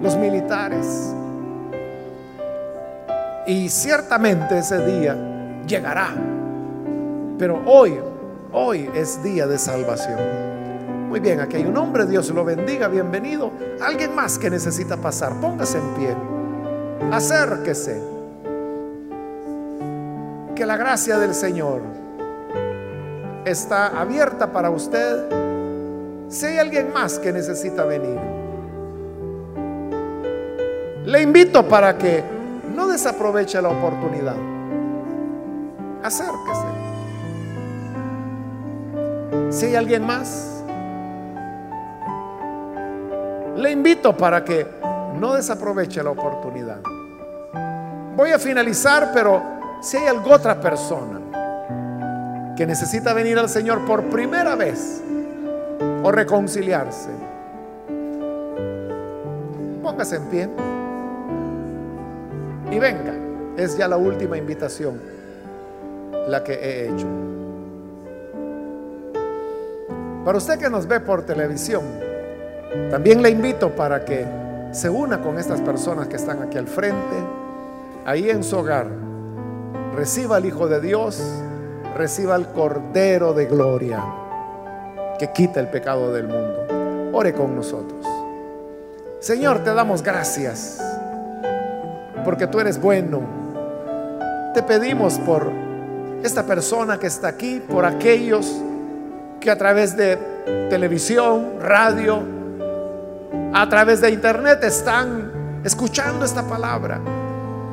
[0.00, 1.12] los militares.
[3.48, 5.16] Y ciertamente ese día
[5.66, 6.10] llegará.
[7.36, 7.98] Pero hoy,
[8.52, 10.45] hoy es día de salvación.
[11.08, 13.52] Muy bien, aquí hay un hombre, Dios lo bendiga, bienvenido.
[13.80, 16.16] Alguien más que necesita pasar, póngase en pie.
[17.12, 18.02] Acérquese.
[20.56, 21.82] Que la gracia del Señor
[23.44, 26.26] está abierta para usted.
[26.28, 28.18] Si hay alguien más que necesita venir,
[31.04, 32.24] le invito para que
[32.74, 34.36] no desaproveche la oportunidad.
[36.02, 36.66] Acérquese.
[39.50, 40.55] Si hay alguien más,
[43.56, 44.66] le invito para que
[45.18, 46.80] no desaproveche la oportunidad.
[48.16, 49.42] Voy a finalizar, pero
[49.80, 51.20] si hay alguna otra persona
[52.56, 55.02] que necesita venir al Señor por primera vez
[56.02, 57.10] o reconciliarse,
[59.82, 60.48] póngase en pie
[62.70, 63.14] y venga.
[63.56, 65.00] Es ya la última invitación
[66.28, 67.06] la que he hecho.
[70.24, 72.05] Para usted que nos ve por televisión,
[72.90, 74.26] también le invito para que
[74.72, 77.16] se una con estas personas que están aquí al frente,
[78.04, 78.86] ahí en su hogar.
[79.94, 81.22] Reciba al Hijo de Dios,
[81.96, 84.02] reciba al Cordero de Gloria
[85.18, 87.10] que quita el pecado del mundo.
[87.12, 88.06] Ore con nosotros.
[89.20, 90.82] Señor, te damos gracias
[92.24, 93.22] porque tú eres bueno.
[94.52, 95.50] Te pedimos por
[96.22, 98.60] esta persona que está aquí, por aquellos
[99.40, 100.18] que a través de
[100.68, 102.35] televisión, radio,
[103.58, 107.00] a través de internet están escuchando esta palabra.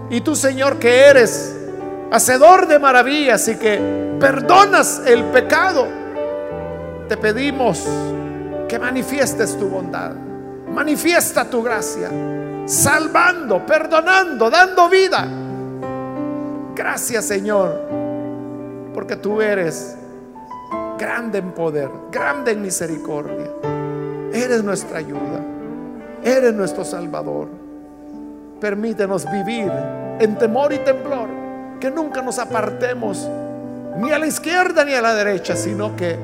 [0.09, 1.55] Y tú, Señor, que eres
[2.09, 5.85] hacedor de maravillas y que perdonas el pecado,
[7.09, 7.85] te pedimos
[8.69, 10.13] que manifiestes tu bondad,
[10.73, 12.09] manifiesta tu gracia
[12.65, 15.27] salvando, perdonando, dando vida.
[16.75, 17.77] Gracias Señor,
[18.93, 19.97] porque tú eres
[20.97, 23.51] grande en poder, grande en misericordia.
[24.31, 25.42] Eres nuestra ayuda,
[26.23, 27.49] eres nuestro Salvador.
[28.59, 29.71] Permítenos vivir
[30.19, 31.27] en temor y temblor,
[31.79, 33.29] que nunca nos apartemos
[33.97, 36.17] ni a la izquierda ni a la derecha, sino que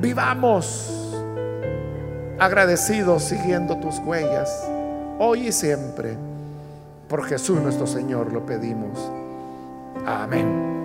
[0.00, 0.92] vivamos
[2.38, 4.68] agradecidos siguiendo tus huellas
[5.18, 6.16] hoy y siempre.
[7.08, 9.10] Por Jesús nuestro Señor lo pedimos.
[10.04, 10.75] Amén.